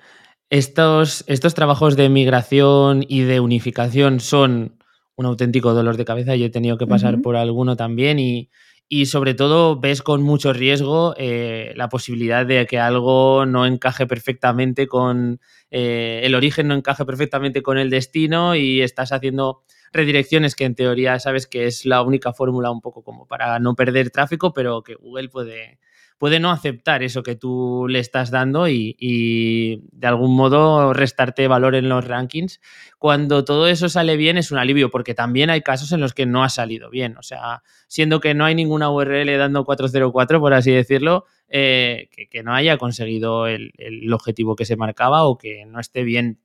[0.49, 4.79] estos, estos trabajos de migración y de unificación son
[5.15, 6.35] un auténtico dolor de cabeza.
[6.35, 8.49] Yo he tenido que pasar por alguno también y,
[8.93, 14.05] y sobre todo ves con mucho riesgo eh, la posibilidad de que algo no encaje
[14.05, 15.39] perfectamente con
[15.71, 20.75] eh, el origen, no encaje perfectamente con el destino y estás haciendo redirecciones que en
[20.75, 24.83] teoría sabes que es la única fórmula un poco como para no perder tráfico, pero
[24.83, 25.79] que Google puede,
[26.17, 31.75] puede no aceptar eso que tú le estás dando y, de algún modo restarte valor
[31.75, 32.61] en los rankings.
[32.97, 36.25] Cuando todo eso sale bien es un alivio, porque también hay casos en los que
[36.25, 37.17] no ha salido bien.
[37.17, 42.43] O sea, siendo que no hay ninguna URL dando 404, por así decirlo, eh, que,
[42.43, 43.71] no haya conseguido el,
[44.13, 46.39] objetivo que se marcaba o que no esté bien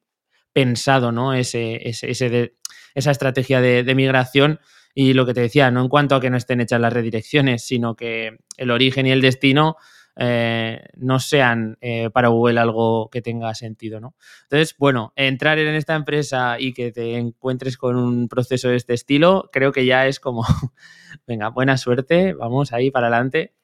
[0.52, 1.35] pensado, ¿no?
[1.35, 4.61] Ese, esa estrategia de migración
[5.01, 7.63] y lo que te decía, no en cuanto a que no estén hechas las redirecciones,
[7.63, 9.77] sino que el origen y el destino
[10.17, 14.17] eh, no sean eh, para Google algo que tenga sentido, ¿no?
[14.43, 18.93] Entonces, bueno, entrar en esta empresa y que te encuentres con un proceso de este
[18.95, 20.45] estilo, creo que ya es como,
[21.29, 23.55] venga, buena suerte, vamos ahí para adelante.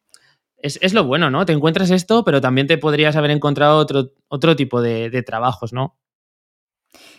[0.56, 1.44] Es, lo bueno, ¿no?
[1.44, 5.96] Te encuentras esto, pero también te podrías haber encontrado otro, otro tipo de trabajos, ¿no?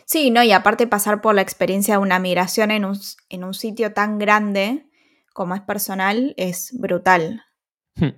[0.05, 3.53] Sí, no, y aparte pasar por la experiencia de una migración en un, en un
[3.53, 4.85] sitio tan grande
[5.33, 7.43] como es personal es brutal.
[7.95, 8.11] Hmm.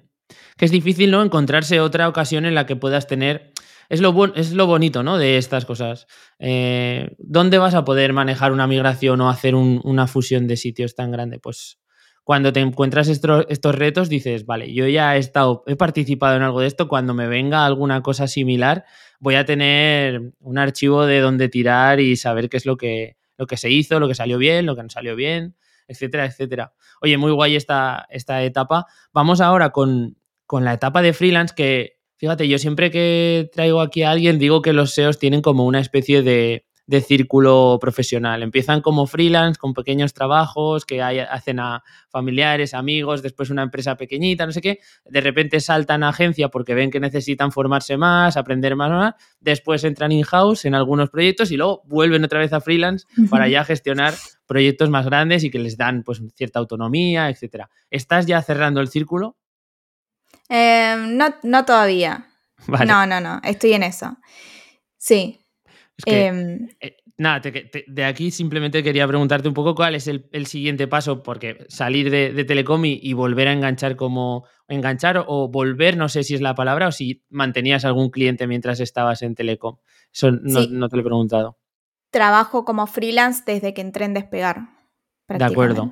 [0.55, 1.23] Que es difícil, ¿no?
[1.23, 3.53] Encontrarse otra ocasión en la que puedas tener.
[3.89, 5.17] Es lo, es lo bonito, ¿no?
[5.17, 6.05] De estas cosas.
[6.37, 11.11] Eh, ¿Dónde vas a poder manejar una migración o hacer una fusión de sitios tan
[11.11, 11.39] grande?
[11.39, 11.79] Pues
[12.27, 16.41] cuando te encuentras estos, estos retos dices, vale, yo ya he estado, he participado en
[16.41, 18.83] algo de esto, cuando me venga alguna cosa similar,
[19.21, 23.47] voy a tener un archivo de donde tirar y saber qué es lo que, lo
[23.47, 25.55] que se hizo, lo que salió bien, lo que no salió bien,
[25.87, 26.73] etcétera, etcétera.
[27.01, 28.87] Oye, muy guay esta, esta etapa.
[29.13, 34.03] Vamos ahora con, con la etapa de freelance que, fíjate, yo siempre que traigo aquí
[34.03, 38.41] a alguien digo que los SEOs tienen como una especie de, de círculo profesional.
[38.41, 44.45] Empiezan como freelance, con pequeños trabajos que hacen a familiares, amigos, después una empresa pequeñita,
[44.45, 44.79] no sé qué.
[45.05, 49.15] De repente saltan a agencia porque ven que necesitan formarse más, aprender más, más.
[49.41, 53.65] Después entran in-house en algunos proyectos y luego vuelven otra vez a freelance para ya
[53.65, 54.13] gestionar
[54.45, 57.69] proyectos más grandes y que les dan pues cierta autonomía, etcétera.
[57.91, 59.35] ¿Estás ya cerrando el círculo?
[60.47, 62.27] Em, no, no todavía.
[62.87, 63.39] No, no, no.
[63.43, 64.17] Estoy en eso.
[64.97, 65.39] Sí,
[66.05, 67.41] Em, eh, nada,
[67.87, 72.43] de aquí simplemente quería preguntarte un poco cuál es el, siguiente paso, porque salir de,
[72.45, 76.87] Telecom y, volver a enganchar como enganchar o volver, no sé si es la palabra,
[76.87, 79.77] o si mantenías algún cliente mientras estabas en Telecom.
[80.13, 81.57] Eso no, te lo he preguntado.
[82.11, 84.69] Trabajo como freelance desde que entré en Despegar.
[85.27, 85.91] De acuerdo.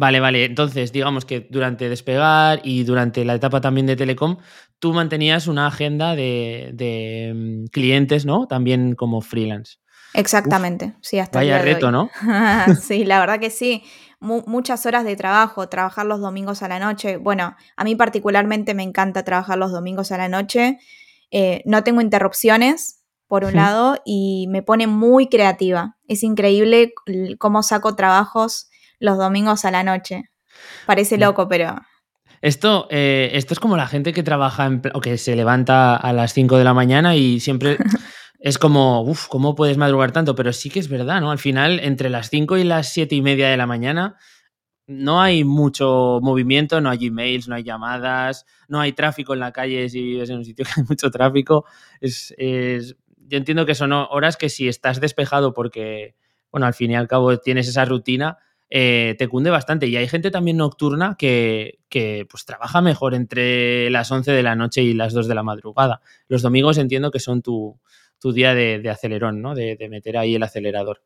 [0.00, 0.46] Vale, vale.
[0.46, 4.38] Entonces, digamos que durante despegar y durante la etapa también de Telecom,
[4.78, 8.46] tú mantenías una agenda de, mm, clientes, ¿no?
[8.46, 9.76] También como freelance.
[10.14, 12.08] Exactamente, sí, hasta Vaya reto, ¿no?
[12.80, 13.84] sí, la verdad que sí.
[14.20, 17.18] muchas horas de trabajo, trabajar los domingos a la noche.
[17.18, 20.78] Bueno, a mí particularmente me encanta trabajar los domingos a la noche.
[21.30, 25.98] Eh, no tengo interrupciones, por un lado, y me pone muy creativa.
[26.08, 26.94] Es increíble
[27.38, 28.69] cómo saco trabajos
[29.00, 30.30] los domingos a la noche.
[30.86, 31.76] Parece loco, pero...
[32.42, 36.12] Esto, eh, esto es como la gente que trabaja en, o que se levanta a
[36.12, 37.76] las 5 de la mañana y siempre
[38.40, 40.34] es como, uff, ¿cómo puedes madrugar tanto?
[40.34, 41.30] Pero sí que es verdad, ¿no?
[41.30, 44.16] Al final, entre las 5 y las 7 y media de la mañana,
[44.86, 49.52] no hay mucho movimiento, no hay emails, no hay llamadas, no hay tráfico en la
[49.52, 51.66] calle si vives en un sitio que hay mucho tráfico.
[52.00, 56.16] Es, yo entiendo que son horas que si estás despejado porque,
[56.50, 58.38] bueno, al fin y al cabo tienes esa rutina,
[58.70, 59.86] eh, te cunde bastante.
[59.88, 64.56] Y hay gente también nocturna que, que, pues trabaja mejor entre las 11 de la
[64.56, 66.00] noche y las 2 de la madrugada.
[66.28, 67.78] Los domingos entiendo que son tu,
[68.18, 69.54] tu día de, acelerón, ¿no?
[69.54, 71.02] de meter ahí el acelerador.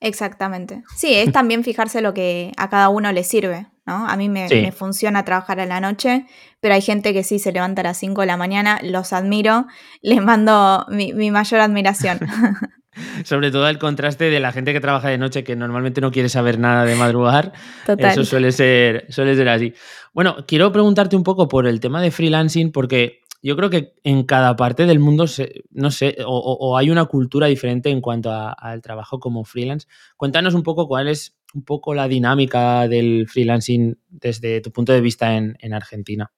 [0.00, 0.82] Exactamente.
[0.96, 4.08] Sí, es también fijarse lo que a cada uno le sirve, ¿no?
[4.08, 6.26] A mí me, funciona trabajar a la noche,
[6.60, 9.66] pero hay gente que sí se levanta a las 5 de la mañana, los admiro,
[10.02, 12.18] les mando mi, mayor admiración.
[13.24, 16.28] Sobre todo el contraste de la gente que trabaja de noche, que normalmente no quiere
[16.28, 17.52] saber nada de madrugar.
[17.98, 19.74] Eso suele ser, suele ser así.
[20.12, 24.24] Bueno, quiero preguntarte un poco por el tema de freelancing, porque yo creo que en
[24.24, 25.24] cada parte del mundo,
[25.70, 29.88] no sé, o, hay una cultura diferente en cuanto al trabajo como freelance.
[30.16, 35.00] Cuéntanos un poco cuál es un poco la dinámica del freelancing desde tu punto de
[35.00, 36.30] vista en, Argentina.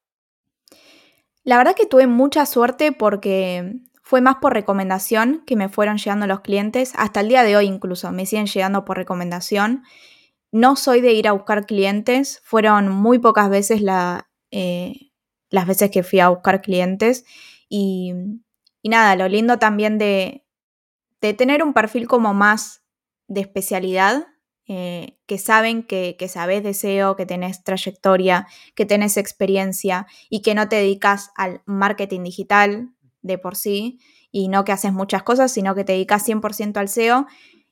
[1.44, 3.80] La verdad que tuve mucha suerte porque
[4.12, 6.92] fue más por recomendación que me fueron llegando los clientes.
[6.98, 9.84] Hasta el día de hoy incluso me siguen llegando por recomendación.
[10.50, 12.42] No soy de ir a buscar clientes.
[12.44, 13.80] Fueron muy pocas veces
[14.50, 15.12] eh,
[15.48, 17.24] las veces que fui a buscar clientes.
[17.70, 18.12] Y,
[18.84, 20.44] nada, lo lindo también de,
[21.18, 22.84] tener un perfil como más
[23.28, 24.26] de especialidad,
[24.68, 30.42] eh, que saben que, que sabes de SEO, que tenés trayectoria, que tenés experiencia y
[30.42, 35.22] que no te dedicas al marketing digital de por sí y no que haces muchas
[35.22, 37.26] cosas, sino que te dedicas 100% al SEO,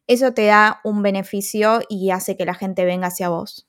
[0.06, 3.68] eso te da un beneficio y hace que la gente venga hacia vos.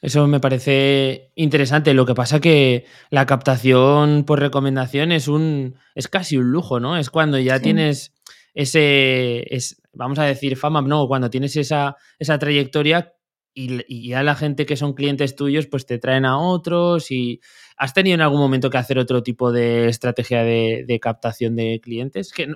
[0.00, 1.92] Eso me parece interesante.
[1.94, 5.76] Lo que pasa que la captación por recomendación es un.
[5.94, 6.96] es casi un lujo, ¿no?
[6.96, 8.12] Es cuando ya tienes
[8.54, 9.52] ese.
[9.54, 13.12] Es, vamos a decir, fama, no, cuando tienes esa, esa trayectoria
[13.58, 17.10] y, ya la gente que son clientes tuyos, pues te traen a otros.
[17.10, 17.40] Y.
[17.76, 22.32] ¿Has tenido en algún momento que hacer otro tipo de estrategia de, captación de clientes?
[22.32, 22.48] Que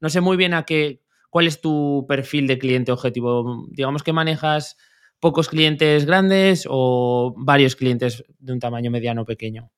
[0.00, 1.02] no, sé muy bien a qué.
[1.30, 3.66] ¿Cuál es tu perfil de cliente objetivo?
[3.70, 4.76] Digamos que manejas
[5.20, 9.70] pocos clientes grandes o varios clientes de un tamaño mediano o pequeño?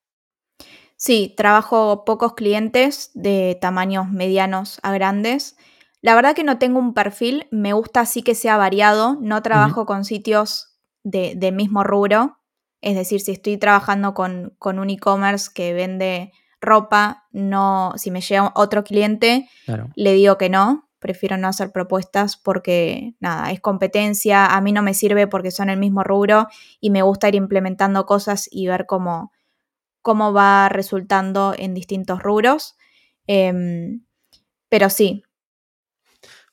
[0.96, 5.56] Sí, trabajo pocos clientes de tamaños medianos a grandes.
[6.00, 9.84] La verdad que no tengo un perfil, me gusta así que sea variado, no trabajo
[9.84, 10.71] con sitios
[11.02, 12.38] de, del mismo rubro,
[12.80, 18.20] es decir, si estoy trabajando con, con un e-commerce que vende ropa, no, si me
[18.20, 19.48] llega otro cliente,
[19.94, 24.82] le digo que no, prefiero no hacer propuestas porque, nada, es competencia, a mí no
[24.82, 26.46] me sirve porque son el mismo rubro
[26.80, 29.32] y me gusta ir implementando cosas y ver cómo,
[30.00, 32.76] cómo va resultando en distintos rubros.
[33.26, 34.04] Em,
[34.68, 35.24] pero sí,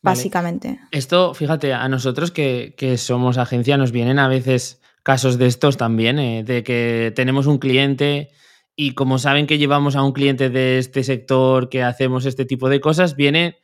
[0.02, 0.80] básicamente.
[0.92, 6.20] Esto, fíjate, a nosotros que, somos agencia nos vienen a veces casos de estos también,
[6.20, 8.30] eh, de que tenemos un cliente
[8.76, 12.70] y como saben que llevamos a un cliente de este sector, que hacemos este tipo
[12.70, 13.58] de cosas, viene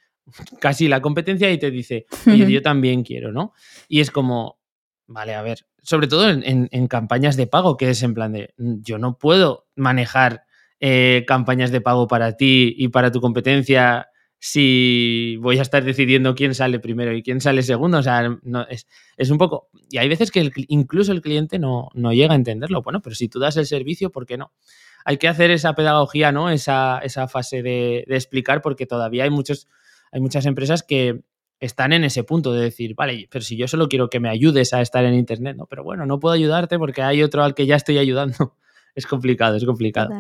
[0.60, 3.54] casi la competencia y te dice, oye, yo también quiero, ¿no?
[3.88, 4.60] Y es como,
[5.08, 8.82] vale, a ver, sobre todo en, campañas de pago, que es en plan de, mm,
[8.82, 10.46] yo no puedo manejar
[10.80, 14.10] eh, campañas de pago para ti y para tu competencia
[14.48, 17.98] si voy a estar decidiendo quién sale primero y quién sale segundo.
[17.98, 18.86] O sea, no, es,
[19.32, 19.70] un poco.
[19.90, 22.84] Y hay veces que incluso el cliente no, no, llega a entenderlo.
[22.84, 24.54] Bueno, pero si tú das el servicio, ¿por qué no?
[25.04, 26.52] Hay que hacer esa pedagogía, ¿no?
[26.52, 29.68] Esa, esa fase de, de explicar, porque todavía hay muchos
[30.12, 31.24] hay muchas empresas que
[31.60, 34.74] están en ese punto de decir, vale, pero si yo solo quiero que me ayudes
[34.74, 35.66] a estar en Internet, ¿no?
[35.66, 38.56] Pero bueno, no puedo ayudarte porque hay otro al que ya estoy ayudando.
[38.96, 40.12] Es complicado, es complicado.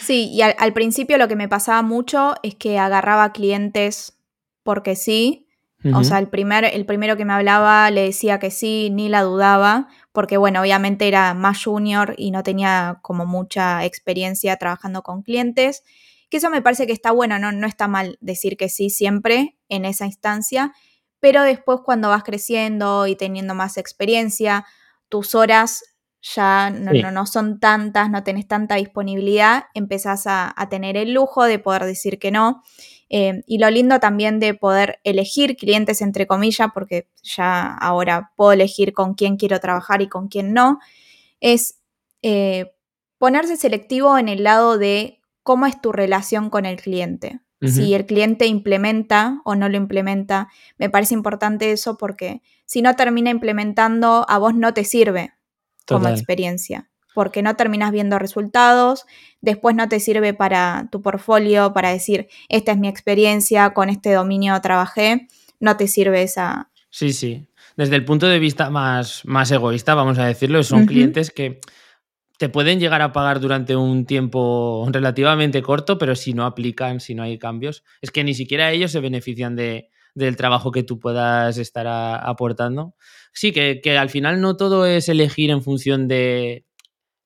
[0.00, 4.18] Sí, y al, principio lo que me pasaba mucho es que agarraba clientes
[4.62, 5.48] porque sí.
[5.94, 9.22] O sea, el, primer, el primero que me hablaba le decía que sí, ni la
[9.22, 15.22] dudaba, porque bueno, obviamente era más junior y no tenía como mucha experiencia trabajando con
[15.22, 15.82] clientes.
[16.30, 19.58] Que eso me parece que está bueno, no, no está mal decir que sí siempre
[19.68, 20.72] en esa instancia,
[21.18, 24.64] pero después cuando vas creciendo y teniendo más experiencia,
[25.08, 25.82] tus horas
[26.22, 31.58] ya no, no, son tantas, no tenés tanta disponibilidad, empezás a, tener el lujo de
[31.58, 32.62] poder decir que no.
[33.08, 38.52] Eh, y lo lindo también de poder elegir clientes, entre comillas, porque ya ahora puedo
[38.52, 40.78] elegir con quién quiero trabajar y con quién no,
[41.40, 41.80] es
[42.22, 42.72] eh,
[43.18, 47.40] ponerse selectivo en el lado de cómo es tu relación con el cliente.
[47.64, 50.48] Si el cliente implementa o no lo implementa,
[50.78, 55.32] me parece importante eso porque si no termina implementando, a vos no te sirve.
[55.86, 59.04] Como experiencia, porque no terminas viendo resultados,
[59.40, 64.12] después no te sirve para tu portfolio, para decir, esta es mi experiencia, con este
[64.12, 65.28] dominio trabajé,
[65.60, 66.70] no te sirve esa...
[66.90, 67.46] Sí, sí.
[67.76, 71.58] Desde el punto de vista más, más egoísta, vamos a decirlo, son clientes que
[72.42, 77.14] te pueden llegar a pagar durante un tiempo relativamente corto, pero si no aplican, si
[77.14, 80.98] no hay cambios, es que ni siquiera ellos se benefician de, del trabajo que tú
[80.98, 82.94] puedas estar aportando.
[83.32, 86.66] Sí, que, que, al final no todo es elegir en función de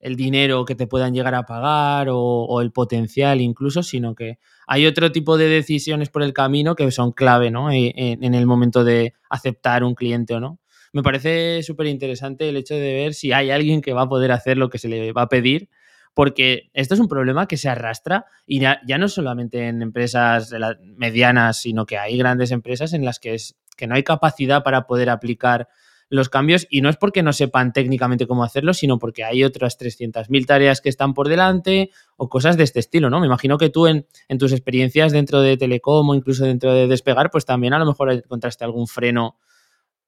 [0.06, 4.86] el dinero que te puedan llegar a pagar o, el potencial incluso, sino que hay
[4.86, 7.70] otro tipo de decisiones por el camino que son clave ¿no?
[7.72, 10.60] E, en, el momento de aceptar un cliente o no.
[10.92, 14.32] Me parece súper interesante el hecho de ver si hay alguien que va a poder
[14.32, 15.68] hacer lo que se le va a pedir
[16.14, 20.50] porque esto es un problema que se arrastra y ya, no solamente en empresas
[20.96, 24.86] medianas, sino que hay grandes empresas en las que, es, que no hay capacidad para
[24.86, 25.68] poder aplicar
[26.08, 29.78] los cambios y no es porque no sepan técnicamente cómo hacerlo, sino porque hay otras
[29.78, 33.20] 300.000 tareas que están por delante o cosas de este estilo, ¿no?
[33.20, 36.86] Me imagino que tú en, en, tus experiencias dentro de Telecom o incluso dentro de
[36.86, 39.38] Despegar, pues también a lo mejor encontraste algún freno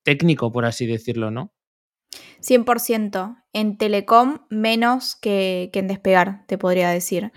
[0.03, 1.53] técnico, por así decirlo, ¿no?
[2.41, 3.45] 100%.
[3.53, 7.33] En Telecom menos que, en Despegar, te podría decir.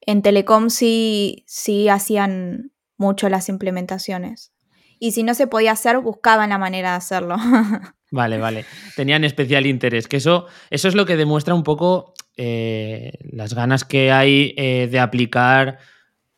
[0.00, 4.52] En Telecom sí, sí hacían mucho las implementaciones.
[4.98, 7.36] Y si no se podía hacer, buscaban la manera de hacerlo.
[8.10, 8.64] Vale, vale.
[8.96, 10.08] Tenían especial interés.
[10.08, 14.88] Que eso, eso es lo que demuestra un poco eh, las ganas que hay eh,
[14.90, 15.78] de aplicar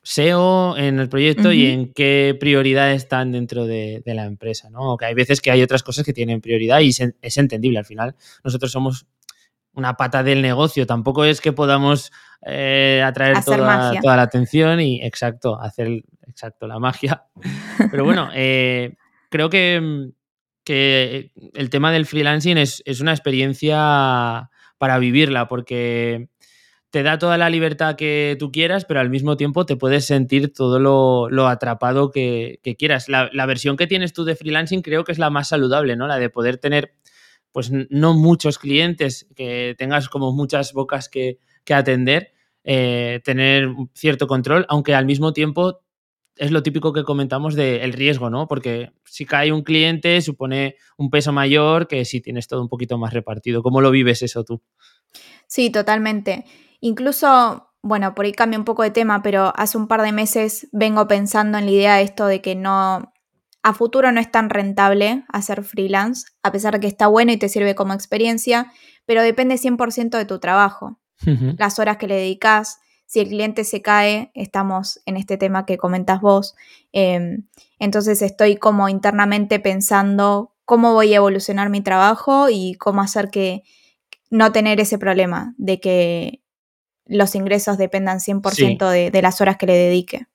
[0.02, 4.96] SEO en el proyecto y en qué prioridades están dentro de, la empresa, ¿no?
[4.96, 8.16] Que hay veces que hay otras cosas que tienen prioridad y es, entendible al final.
[8.42, 9.06] Nosotros somos
[9.74, 12.10] una pata del negocio, tampoco es que podamos
[12.46, 13.58] eh, atraer toda,
[14.16, 17.24] la atención y, exacto, hacer, exacto, la magia.
[17.90, 20.10] Pero bueno, creo que,
[20.70, 26.28] que, el tema del freelancing es, es una experiencia para vivirla, porque
[26.90, 30.52] te da toda la libertad que tú quieras, pero al mismo tiempo te puedes sentir
[30.52, 33.08] todo lo, atrapado que, quieras.
[33.08, 36.06] La, versión que tienes tú de freelancing creo que es la más saludable, ¿no?
[36.06, 36.94] La de poder tener,
[37.50, 42.32] pues no muchos clientes, que tengas como muchas bocas que, atender,
[42.64, 45.82] eh, tener cierto control, aunque al mismo tiempo
[46.36, 48.48] es lo típico que comentamos del riesgo, ¿no?
[48.48, 52.98] Porque si cae un cliente supone un peso mayor que si tienes todo un poquito
[52.98, 53.62] más repartido.
[53.62, 54.62] ¿Cómo lo vives eso tú?
[55.46, 56.44] Sí, totalmente.
[56.80, 60.68] Incluso, bueno, por ahí cambia un poco de tema, pero hace un par de meses
[60.72, 63.12] vengo pensando en la idea de esto de que no,
[63.62, 67.36] a futuro no es tan rentable hacer freelance, a pesar de que está bueno y
[67.36, 68.72] te sirve como experiencia,
[69.04, 71.00] pero depende 100% de tu trabajo,
[71.58, 72.78] las horas que le dedicas.
[73.10, 76.54] Si el cliente se cae, estamos en este tema que comentas vos.
[76.92, 77.48] Em,
[77.80, 83.64] entonces estoy como internamente pensando cómo voy a evolucionar mi trabajo y cómo hacer que
[84.30, 86.40] no tener ese problema de que
[87.04, 90.28] los ingresos dependan 100% de, las horas que le dedique.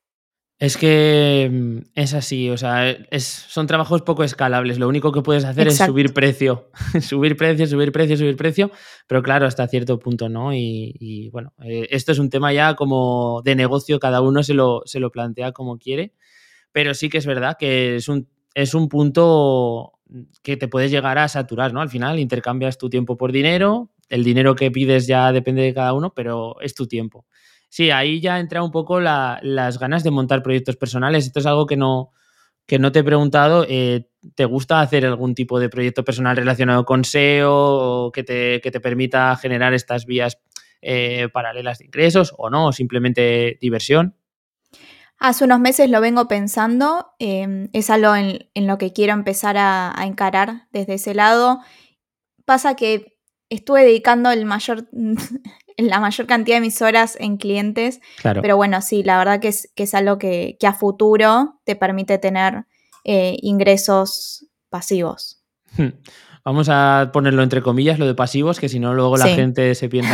[0.57, 4.79] Es que mm, es así, o sea, es, son trabajos poco escalables.
[4.79, 6.69] Lo único que puedes hacer es subir precio,
[7.01, 8.71] subir precio, subir precio, subir precio,
[9.07, 10.53] pero claro, hasta cierto punto, ¿no?
[10.53, 14.81] Y, bueno, eh, esto es un tema ya como de negocio, cada uno se lo,
[14.85, 16.13] se lo plantea como quiere,
[16.71, 19.99] pero sí que es verdad que es un, es un punto
[20.41, 21.81] que te puedes llegar a saturar, ¿no?
[21.81, 25.93] Al final intercambias tu tiempo por dinero, el dinero que pides ya depende de cada
[25.93, 27.25] uno, pero es tu tiempo.
[27.75, 31.25] Sí, ahí ya entra un poco las ganas de montar proyectos personales.
[31.25, 32.13] Esto es algo que no,
[32.65, 33.65] que no te he preguntado.
[33.67, 38.61] Eh, ¿Te gusta hacer algún tipo de proyecto personal relacionado con SEO o que te,
[38.61, 40.37] que te permita generar estas vías
[40.81, 42.67] eh, paralelas de ingresos o no?
[42.67, 44.15] O simplemente diversión.
[45.19, 49.91] Hace unos meses lo vengo pensando, em, es algo en, lo que quiero empezar a,
[49.99, 51.59] a, encarar desde ese lado.
[52.45, 53.17] Pasa que
[53.49, 54.87] estuve dedicando el mayor,
[55.77, 57.99] la mayor cantidad de mis horas en clientes.
[58.21, 62.17] Pero bueno, sí, la verdad que es, que es algo que, a futuro te permite
[62.17, 62.65] tener
[63.03, 65.43] eh, ingresos pasivos.
[65.77, 65.89] Hmm.
[66.45, 69.89] Vamos a ponerlo entre comillas, lo de pasivos, que si no, luego la gente se
[69.89, 70.13] piensa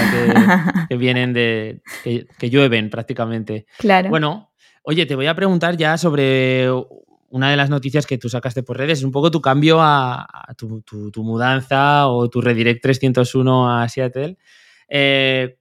[0.88, 1.82] que, vienen de.
[2.04, 3.66] Que, llueven prácticamente.
[3.78, 4.10] Claro.
[4.10, 4.54] Bueno,
[4.84, 6.70] oye, te voy a preguntar ya sobre
[7.32, 10.26] una de las noticias que tú sacaste por redes es un poco tu cambio a,
[10.58, 10.84] tu,
[11.24, 14.38] mudanza o tu redirect 301 a Seattle.
[14.94, 15.58] Eh,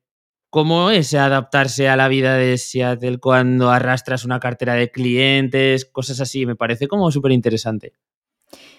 [0.50, 6.20] ¿Cómo es adaptarse a la vida de Seattle cuando arrastras una cartera de clientes, cosas
[6.20, 6.44] así?
[6.44, 7.92] Me parece como súper interesante.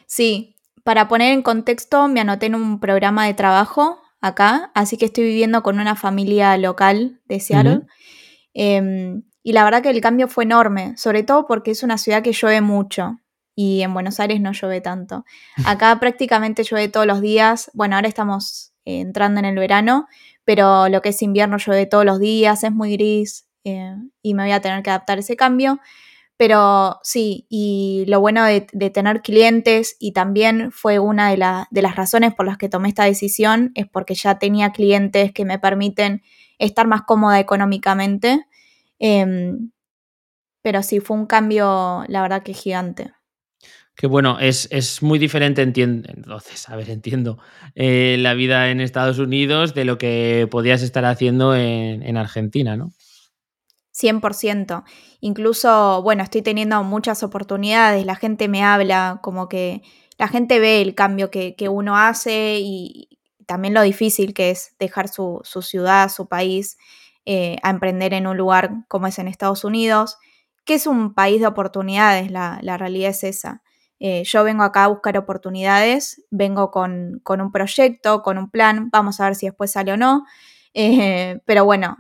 [0.06, 5.06] Sí, para poner en contexto, me anoté en un programa de trabajo acá, así que
[5.06, 7.84] estoy viviendo con una familia local de Seattle.
[9.44, 12.34] Y la verdad que el cambio fue enorme, sobre todo porque es una ciudad que
[12.34, 13.20] llueve mucho
[13.56, 15.26] y en Buenos Aires no llueve tanto.
[15.66, 17.72] Acá prácticamente llueve todos los días.
[17.74, 20.08] Bueno, ahora estamos eh, entrando en el verano,
[20.52, 24.44] pero lo que es invierno llueve todos los días, es muy gris eh, y me
[24.44, 25.80] voy a tener que adaptar a ese cambio.
[26.36, 32.34] Pero sí, y lo bueno de, tener clientes y también fue una de, las razones
[32.34, 36.22] por las que tomé esta decisión, es porque ya tenía clientes que me permiten
[36.60, 38.46] estar más cómoda económicamente.
[39.00, 39.72] Em,
[40.62, 43.14] pero sí, fue un cambio, la verdad que gigante.
[43.96, 47.38] Que bueno, es, muy diferente, entiendo, entonces, a ver, entiendo,
[47.76, 52.78] eh, la vida en Estados Unidos de lo que podías estar haciendo en, en Argentina,
[52.78, 52.94] ¿no?
[53.94, 54.84] 100%.
[55.20, 59.82] Incluso, bueno, estoy teniendo muchas oportunidades, la gente me habla, como que
[60.18, 63.10] la gente ve el cambio que, uno hace y
[63.46, 66.78] también lo difícil que es dejar su, ciudad, su país,
[67.26, 70.18] eh, a emprender en un lugar como es en Estados Unidos,
[70.66, 73.64] que es un país de oportunidades, la, realidad es esa.
[74.04, 79.20] Eh, yo vengo acá a buscar oportunidades, vengo con, un proyecto, con un plan, vamos
[79.20, 80.26] a ver si después sale o no,
[80.74, 81.98] eh, pero bueno,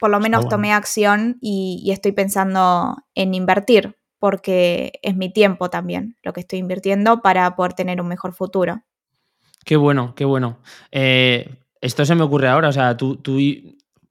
[0.00, 6.16] por lo menos tomé acción y, estoy pensando en invertir, porque es mi tiempo también
[6.22, 8.82] lo que estoy invirtiendo para poder tener un mejor futuro.
[9.62, 10.58] Qué bueno, qué bueno.
[10.90, 13.38] Eh, esto se me ocurre ahora, o sea, tú, tú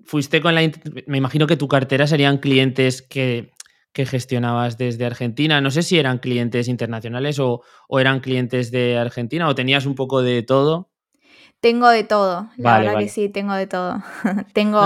[0.05, 0.61] fuiste con la...
[1.07, 3.51] Me imagino que tu cartera serían clientes que,
[3.93, 5.61] gestionabas desde Argentina.
[5.61, 9.95] No sé si eran clientes internacionales o, o, eran clientes de Argentina o tenías un
[9.95, 10.91] poco de todo.
[11.59, 14.01] Tengo de todo, la verdad que sí, tengo de todo.
[14.53, 14.81] tengo,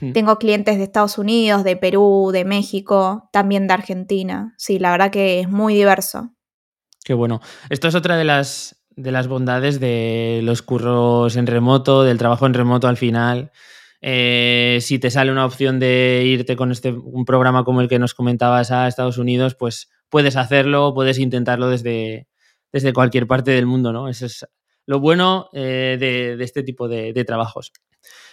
[0.00, 0.12] mm.
[0.12, 4.54] tengo clientes de Estados Unidos, de Perú, de México, también de Argentina.
[4.58, 6.34] Sí, la verdad que es muy diverso.
[7.04, 7.40] Qué bueno.
[7.70, 12.44] Esto es otra de las, de las bondades de los curros en remoto, del trabajo
[12.44, 13.50] en remoto al final.
[14.06, 17.98] Eh, si te sale una opción de irte con este, un programa como el que
[17.98, 22.28] nos comentabas a Estados Unidos, pues puedes hacerlo, puedes intentarlo desde,
[22.70, 24.10] desde cualquier parte del mundo, ¿no?
[24.10, 24.46] Eso es
[24.84, 27.72] lo bueno eh, de, este tipo de, trabajos.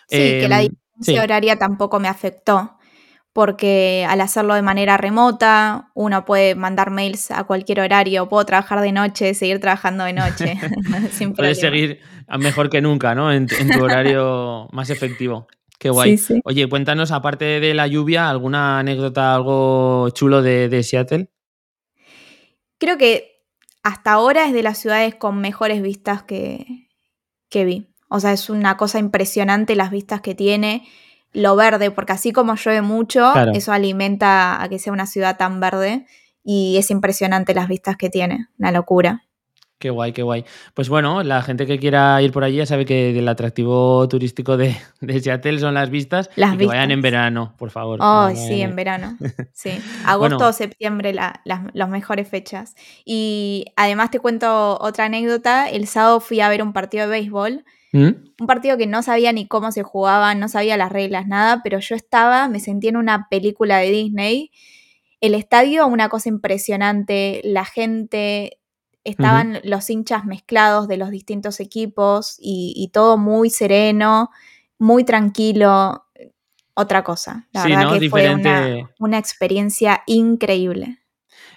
[0.09, 2.77] Sí, que la em, diferencia horaria tampoco me afectó,
[3.31, 8.81] porque al hacerlo de manera remota, uno puede mandar mails a cualquier horario, puedo trabajar
[8.81, 10.59] de noche, seguir trabajando de noche.
[11.37, 12.01] Puedes seguir
[12.39, 13.31] mejor que nunca, ¿no?
[13.31, 15.47] En, tu horario más efectivo.
[15.81, 16.15] Qué guay.
[16.43, 21.31] Oye, cuéntanos, aparte de la lluvia, ¿alguna anécdota, algo chulo de, de Seattle?
[22.77, 23.47] Creo que
[23.81, 26.87] hasta ahora es de las ciudades con mejores vistas que,
[27.49, 27.87] que vi.
[28.09, 30.87] O sea, es una cosa impresionante las vistas que tiene,
[31.33, 35.59] lo verde, porque así como llueve mucho, eso alimenta a que sea una ciudad tan
[35.59, 36.05] verde
[36.43, 39.23] y es impresionante las vistas que tiene, una locura.
[39.81, 40.45] Qué guay, qué guay.
[40.75, 44.55] Pues bueno, la gente que quiera ir por allí ya sabe que el atractivo turístico
[44.55, 44.77] de,
[45.21, 46.29] Seattle son las vistas.
[46.35, 47.97] Las y que vayan en verano, por favor.
[47.99, 49.17] Oh, sí, en verano.
[49.53, 49.71] Sí.
[50.05, 52.75] Agosto o septiembre, las mejores fechas.
[53.03, 55.67] Y además te cuento otra anécdota.
[55.67, 57.65] El sábado fui a ver un partido de béisbol.
[57.91, 58.09] ¿Mm?
[58.39, 61.79] Un partido que no sabía ni cómo se jugaba, no sabía las reglas, nada, pero
[61.79, 64.51] yo estaba, me sentí en una película de Disney.
[65.19, 68.60] El estadio, una cosa impresionante, la gente,
[69.03, 74.29] estaban los hinchas mezclados de los distintos equipos y, todo muy sereno,
[74.77, 76.05] muy tranquilo.
[76.73, 77.47] Otra cosa.
[77.51, 78.33] La verdad que fue
[78.99, 80.97] una, experiencia increíble.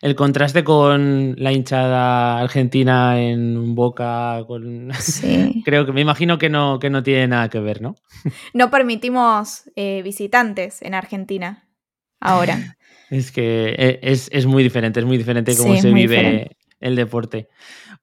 [0.02, 4.90] El contraste con la hinchada argentina en Boca, con...
[5.64, 7.94] creo que me imagino que no, que no tiene nada que ver, ¿no?
[8.52, 11.68] No permitimos eh, visitantes en Argentina
[12.20, 12.76] ahora.
[13.10, 17.48] Es que e, es, muy diferente, es muy diferente cómo se vive el deporte.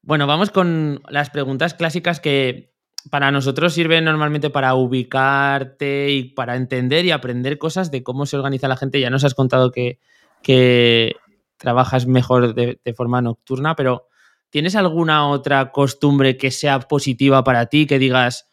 [0.02, 2.72] Bueno, vamos con las preguntas clásicas que
[3.10, 8.36] para nosotros sirven normalmente para ubicarte y para entender y aprender cosas de cómo se
[8.36, 8.98] organiza la gente.
[8.98, 10.00] Ya nos has contado que,
[10.42, 11.14] que
[11.58, 14.08] trabajas mejor de, forma nocturna, pero
[14.50, 18.50] ¿tienes alguna otra costumbre que sea positiva para ti, que digas,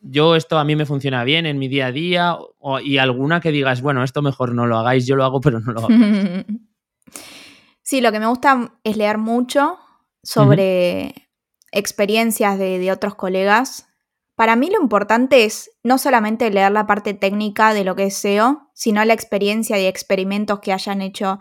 [0.00, 2.38] yo esto a mí me funciona bien en mi día a día,
[2.82, 5.72] y alguna que digas, bueno, esto mejor no lo hagáis, yo lo hago, pero no
[5.72, 5.88] lo hago?
[7.86, 9.78] Sí, lo que me gusta es leer mucho
[10.20, 11.28] sobre
[11.70, 13.86] experiencias de, otros colegas.
[14.34, 18.16] Para mí lo importante es no solamente leer la parte técnica de lo que es
[18.16, 21.38] SEO, sino la experiencia y experimentos que hayan hecho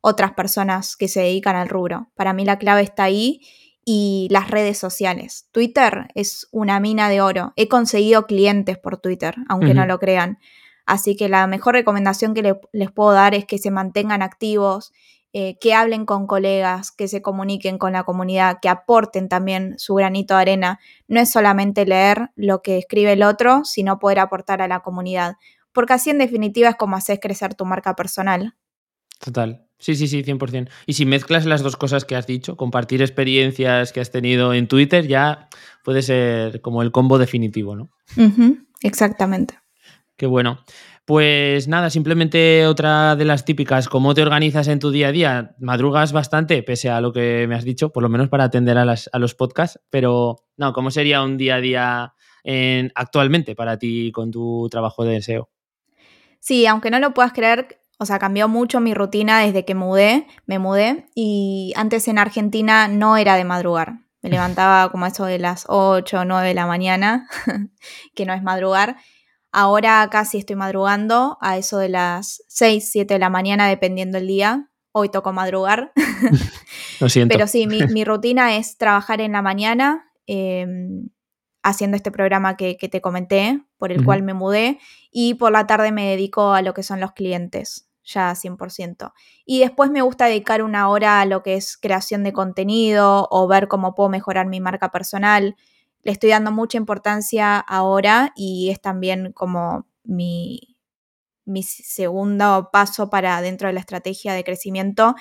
[0.00, 2.10] otras personas que se dedican al rubro.
[2.16, 3.42] Para mí la clave está ahí
[3.84, 5.48] y las redes sociales.
[5.52, 7.52] Twitter es una mina de oro.
[7.54, 10.40] He conseguido clientes por Twitter, aunque no lo crean.
[10.84, 14.92] Así que la mejor recomendación que les puedo dar es que se mantengan activos,
[15.38, 19.94] eh, que hablen con colegas, que se comuniquen con la comunidad, que aporten también su
[19.94, 20.80] granito de arena.
[21.08, 25.34] No es solamente leer lo que escribe el otro, sino poder aportar a la comunidad.
[25.72, 28.54] Porque así en definitiva es como haces crecer tu marca personal.
[29.22, 29.66] Total.
[29.78, 30.70] Sí, sí, sí, 100%.
[30.86, 34.68] Y si mezclas las dos cosas que has dicho, compartir experiencias que has tenido en
[34.68, 35.50] Twitter, ya
[35.84, 37.90] puede ser como el combo definitivo, ¿no?
[38.80, 39.58] Exactamente.
[40.16, 40.64] Qué bueno.
[41.06, 45.54] Pues nada, simplemente otra de las típicas, ¿cómo te organizas en tu día a día?
[45.60, 48.84] Madrugas bastante, pese a lo que me has dicho, por lo menos para atender a,
[48.84, 52.14] los podcasts, pero no, ¿cómo sería un día a día
[52.96, 55.48] actualmente para ti con tu trabajo de SEO?
[56.40, 60.26] Sí, aunque no lo puedas creer, o sea, cambió mucho mi rutina desde que mudé,
[60.46, 64.00] me mudé y antes en Argentina no era de madrugar.
[64.22, 67.28] Me levantaba como eso de las 8 o 9 de la mañana,
[68.16, 68.96] que no es madrugar.
[69.58, 74.26] Ahora casi estoy madrugando a eso de las 6, 7 de la mañana, dependiendo el
[74.26, 74.68] día.
[74.92, 75.92] Hoy toco madrugar.
[77.00, 77.32] Lo siento.
[77.32, 81.08] Pero sí, mi, rutina es trabajar en la mañana, em,
[81.62, 84.78] haciendo este programa que, te comenté, por el cual me mudé,
[85.10, 89.14] y por la tarde me dedico a lo que son los clientes, ya 100%.
[89.46, 93.48] Y después me gusta dedicar una hora a lo que es creación de contenido o
[93.48, 95.56] ver cómo puedo mejorar mi marca personal.
[96.06, 100.76] Le estoy dando mucha importancia ahora y es también como mi,
[101.46, 105.16] mi segundo paso para dentro de la estrategia de crecimiento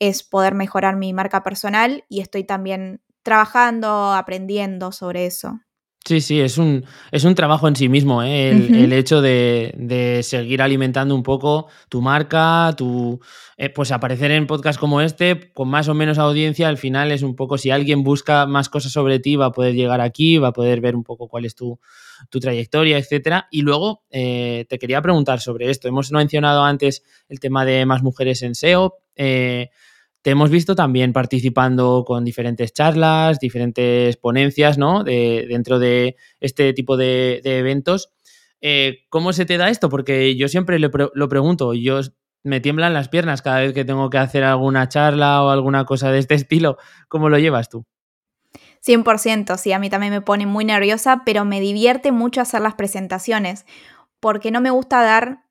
[0.00, 5.60] es poder mejorar mi marca personal y estoy también trabajando, aprendiendo sobre eso.
[6.06, 8.50] Sí, sí, es un, es un trabajo en sí mismo, ¿eh?
[8.50, 13.20] el, hecho de, seguir alimentando un poco tu marca, tu,
[13.56, 17.22] eh, pues aparecer en podcast como este, con más o menos audiencia, al final es
[17.22, 20.48] un poco, si alguien busca más cosas sobre ti, va a poder llegar aquí, va
[20.48, 21.80] a poder ver un poco cuál es tu,
[22.28, 23.48] trayectoria, etcétera.
[23.50, 25.88] Y luego eh, te quería preguntar sobre esto.
[25.88, 28.98] Hemos mencionado antes el tema de más mujeres en SEO.
[30.24, 35.04] Te hemos visto también participando con diferentes charlas, diferentes ponencias, ¿no?
[35.04, 38.10] De, dentro de este tipo de, eventos.
[38.62, 39.90] Eh, ¿Cómo se te da esto?
[39.90, 42.00] Porque yo siempre lo pregunto, yo
[42.42, 46.10] me tiemblan las piernas cada vez que tengo que hacer alguna charla o alguna cosa
[46.10, 46.78] de este estilo.
[47.08, 47.84] ¿Cómo lo llevas tú?
[48.82, 52.76] 100%, sí, a mí también me pone muy nerviosa, pero me divierte mucho hacer las
[52.76, 53.66] presentaciones,
[54.20, 55.43] porque no me gusta dar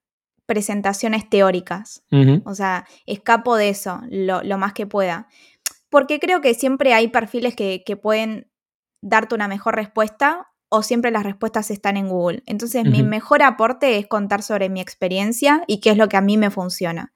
[0.53, 2.03] presentaciones teóricas.
[2.45, 5.27] O sea, escapo de eso lo, más que pueda.
[5.89, 8.51] Porque creo que siempre hay perfiles que, pueden
[9.01, 12.43] darte una mejor respuesta o siempre las respuestas están en Google.
[12.45, 16.21] Entonces, mi mejor aporte es contar sobre mi experiencia y qué es lo que a
[16.21, 17.11] mí me funciona.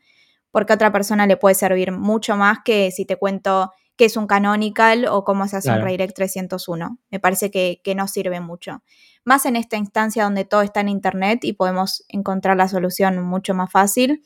[0.50, 4.16] Porque a otra persona le puede servir mucho más que si te cuento qué es
[4.16, 7.00] un canonical o cómo se hace un redirect 301.
[7.10, 8.84] Me parece que, que no sirve mucho
[9.28, 13.54] más en esta instancia donde todo está en Internet y podemos encontrar la solución mucho
[13.54, 14.24] más fácil.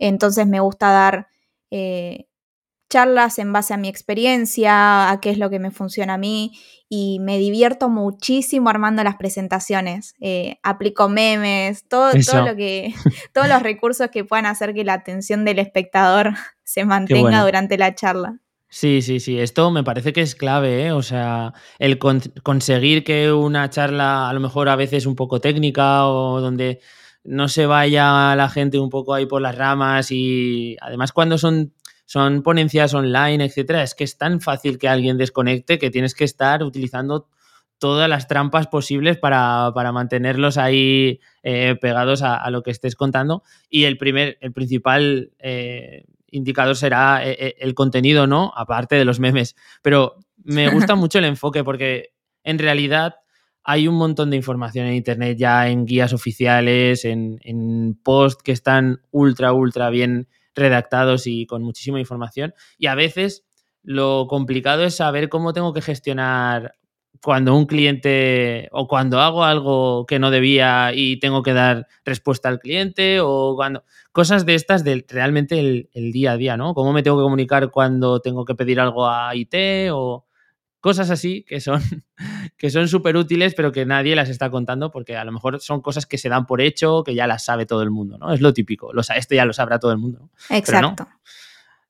[0.00, 1.28] Entonces me gusta dar
[1.70, 2.26] eh,
[2.90, 6.58] charlas en base a mi experiencia, a qué es lo que me funciona a mí
[6.88, 10.14] y me divierto muchísimo armando las presentaciones.
[10.20, 12.92] Eh, aplico memes, todo, todo lo que,
[13.32, 16.34] todos los recursos que puedan hacer que la atención del espectador
[16.64, 18.41] se mantenga durante la charla.
[18.74, 20.92] Sí, sí, sí, esto me parece que es clave, ¿eh?
[20.92, 26.06] O sea, el conseguir que una charla a lo mejor a veces un poco técnica
[26.06, 26.80] o donde
[27.22, 31.74] no se vaya la gente un poco ahí por las ramas y además cuando son,
[32.06, 36.24] son ponencias online, etcétera, es que es tan fácil que alguien desconecte que tienes que
[36.24, 37.28] estar utilizando
[37.78, 43.42] todas las trampas posibles para, mantenerlos ahí eh, pegados a, lo que estés contando.
[43.68, 48.52] Y el primer, el principal eh, indicador será eh, eh, el contenido, ¿no?
[48.56, 49.54] Aparte de los memes.
[49.82, 53.14] Pero me gusta mucho el enfoque porque en realidad
[53.62, 58.50] hay un montón de información en Internet ya en guías oficiales, en, en posts que
[58.50, 62.54] están ultra, ultra bien redactados y con muchísima información.
[62.76, 63.44] Y a veces
[63.82, 66.74] lo complicado es saber cómo tengo que gestionar
[67.22, 72.48] cuando un cliente o cuando hago algo que no debía y tengo que dar respuesta
[72.48, 76.74] al cliente o cuando cosas de estas del realmente el, día a día, ¿no?
[76.74, 79.54] Cómo me tengo que comunicar cuando tengo que pedir algo a IT
[79.92, 80.26] o
[80.80, 81.80] cosas así que son
[82.58, 85.80] que son súper útiles pero que nadie las está contando porque a lo mejor son
[85.80, 88.32] cosas que se dan por hecho que ya las sabe todo el mundo, ¿no?
[88.32, 90.28] Es lo típico, lo, esto ya lo sabrá todo el mundo.
[90.50, 91.06] Exacto.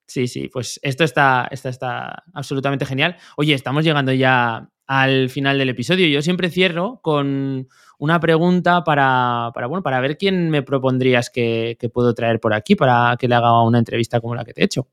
[0.04, 3.16] Sí, sí, pues esto está, está, está absolutamente genial.
[3.38, 6.06] Oye, estamos llegando ya al final del episodio.
[6.08, 7.68] Yo siempre cierro con
[7.98, 13.16] una pregunta para, bueno, para ver quién me propondrías que, puedo traer por aquí para
[13.16, 14.88] que le haga una entrevista como la que te he hecho.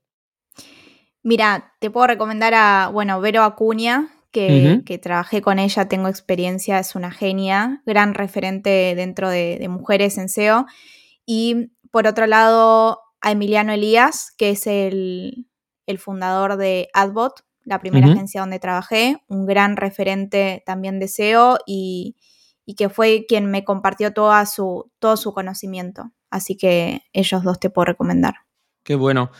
[1.22, 6.94] Mira, te puedo recomendar a, bueno, Vero Acuña, que, trabajé con ella, tengo experiencia, es
[6.94, 10.66] una genia, gran referente dentro de, mujeres en SEO.
[11.26, 15.48] Y por otro lado, a Emiliano Elías, que es el,
[15.86, 21.58] el fundador de Adbot, la primera agencia donde trabajé, un gran referente también de SEO
[21.66, 22.16] y,
[22.76, 26.12] que fue quien me compartió toda su, todo su conocimiento.
[26.30, 28.34] Así que ellos dos te puedo recomendar.
[28.84, 29.32] Qué bueno.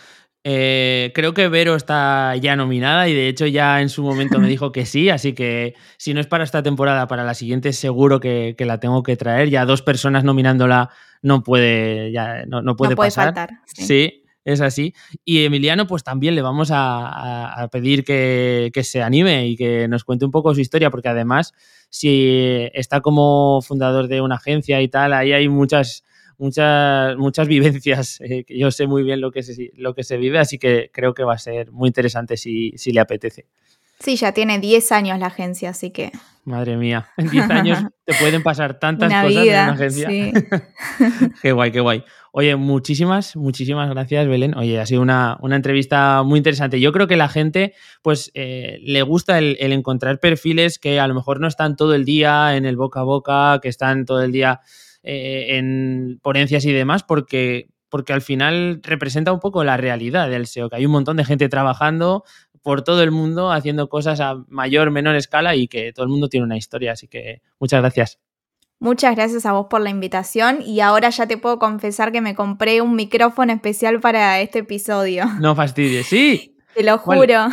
[0.42, 4.48] Eh, creo que Vero está ya nominada y de hecho ya en su momento me
[4.48, 8.18] dijo que sí, así que si no es para esta temporada, para la siguiente seguro
[8.20, 9.48] que, la tengo que traer.
[9.50, 10.90] Ya dos personas nominándola
[11.22, 13.60] no puede, ya, no, puede, faltar.
[13.66, 14.19] Sí.
[14.44, 14.94] Es así.
[15.24, 20.04] Y Emiliano, pues también le vamos a, pedir que, que, se anime y que nos
[20.04, 21.52] cuente un poco su historia, porque además,
[21.88, 26.04] si está como fundador de una agencia y tal, ahí hay muchas
[26.40, 30.16] muchas, muchas vivencias, eh, que yo sé muy bien lo que, se, lo que se
[30.16, 33.46] vive, así que creo que va a ser muy interesante si, si le apetece.
[34.00, 36.10] Sí, ya tiene 10 años la agencia, así que...
[36.44, 40.08] Madre mía, en 10 años te pueden pasar tantas cosas en una agencia.
[40.08, 40.32] Sí.
[41.42, 42.04] qué guay, qué guay.
[42.32, 44.56] Oye, muchísimas, muchísimas gracias, Belén.
[44.56, 46.80] Oye, ha sido una, una entrevista muy interesante.
[46.80, 51.08] Yo creo que la gente, pues, eh, le gusta el, el, encontrar perfiles que a
[51.08, 54.22] lo mejor no están todo el día en el boca a boca, que están todo
[54.22, 54.60] el día
[55.02, 60.46] eh, en ponencias y demás, porque, porque al final representa un poco la realidad del
[60.46, 62.24] SEO, que hay un montón de gente trabajando
[62.62, 66.28] por todo el mundo haciendo cosas a mayor, menor escala y que todo el mundo
[66.28, 66.92] tiene una historia.
[66.92, 68.18] Así que muchas gracias.
[68.78, 72.34] Muchas gracias a vos por la invitación y ahora ya te puedo confesar que me
[72.34, 75.26] compré un micrófono especial para este episodio.
[75.38, 76.56] No fastidies, sí.
[76.74, 77.48] Te lo juro.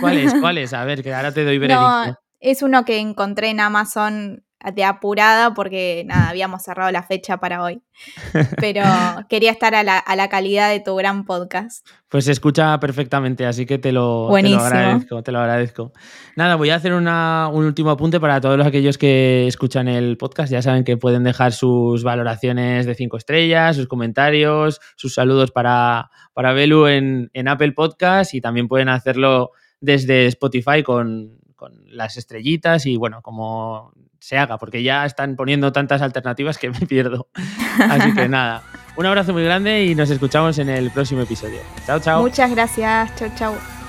[0.00, 0.34] ¿Cuál, es?
[0.40, 0.72] ¿Cuál es?
[0.72, 2.18] A ver, que ahora te doy veredicto.
[2.40, 4.44] es uno que encontré en Amazon
[4.74, 7.82] de apurada porque nada, habíamos cerrado la fecha para hoy.
[8.58, 8.82] Pero
[9.28, 11.86] quería estar a la, calidad de tu gran podcast.
[12.08, 15.92] Pues se escucha perfectamente, así que te lo, agradezco, te lo agradezco.
[16.36, 20.52] Nada, voy a hacer un último apunte para todos aquellos que escuchan el podcast.
[20.52, 26.10] Ya saben que pueden dejar sus valoraciones de cinco estrellas, sus comentarios, sus saludos para,
[26.32, 29.50] para Belu en, en Apple Podcast y también pueden hacerlo
[29.80, 33.92] desde Spotify con, con las estrellitas y bueno, como
[34.22, 37.28] se haga, porque ya están poniendo tantas alternativas que me pierdo.
[37.90, 38.62] Así que nada,
[38.96, 41.60] un abrazo muy grande y nos escuchamos en el próximo episodio.
[41.86, 42.22] Chao, chao.
[42.22, 43.81] Muchas gracias, chao, chao.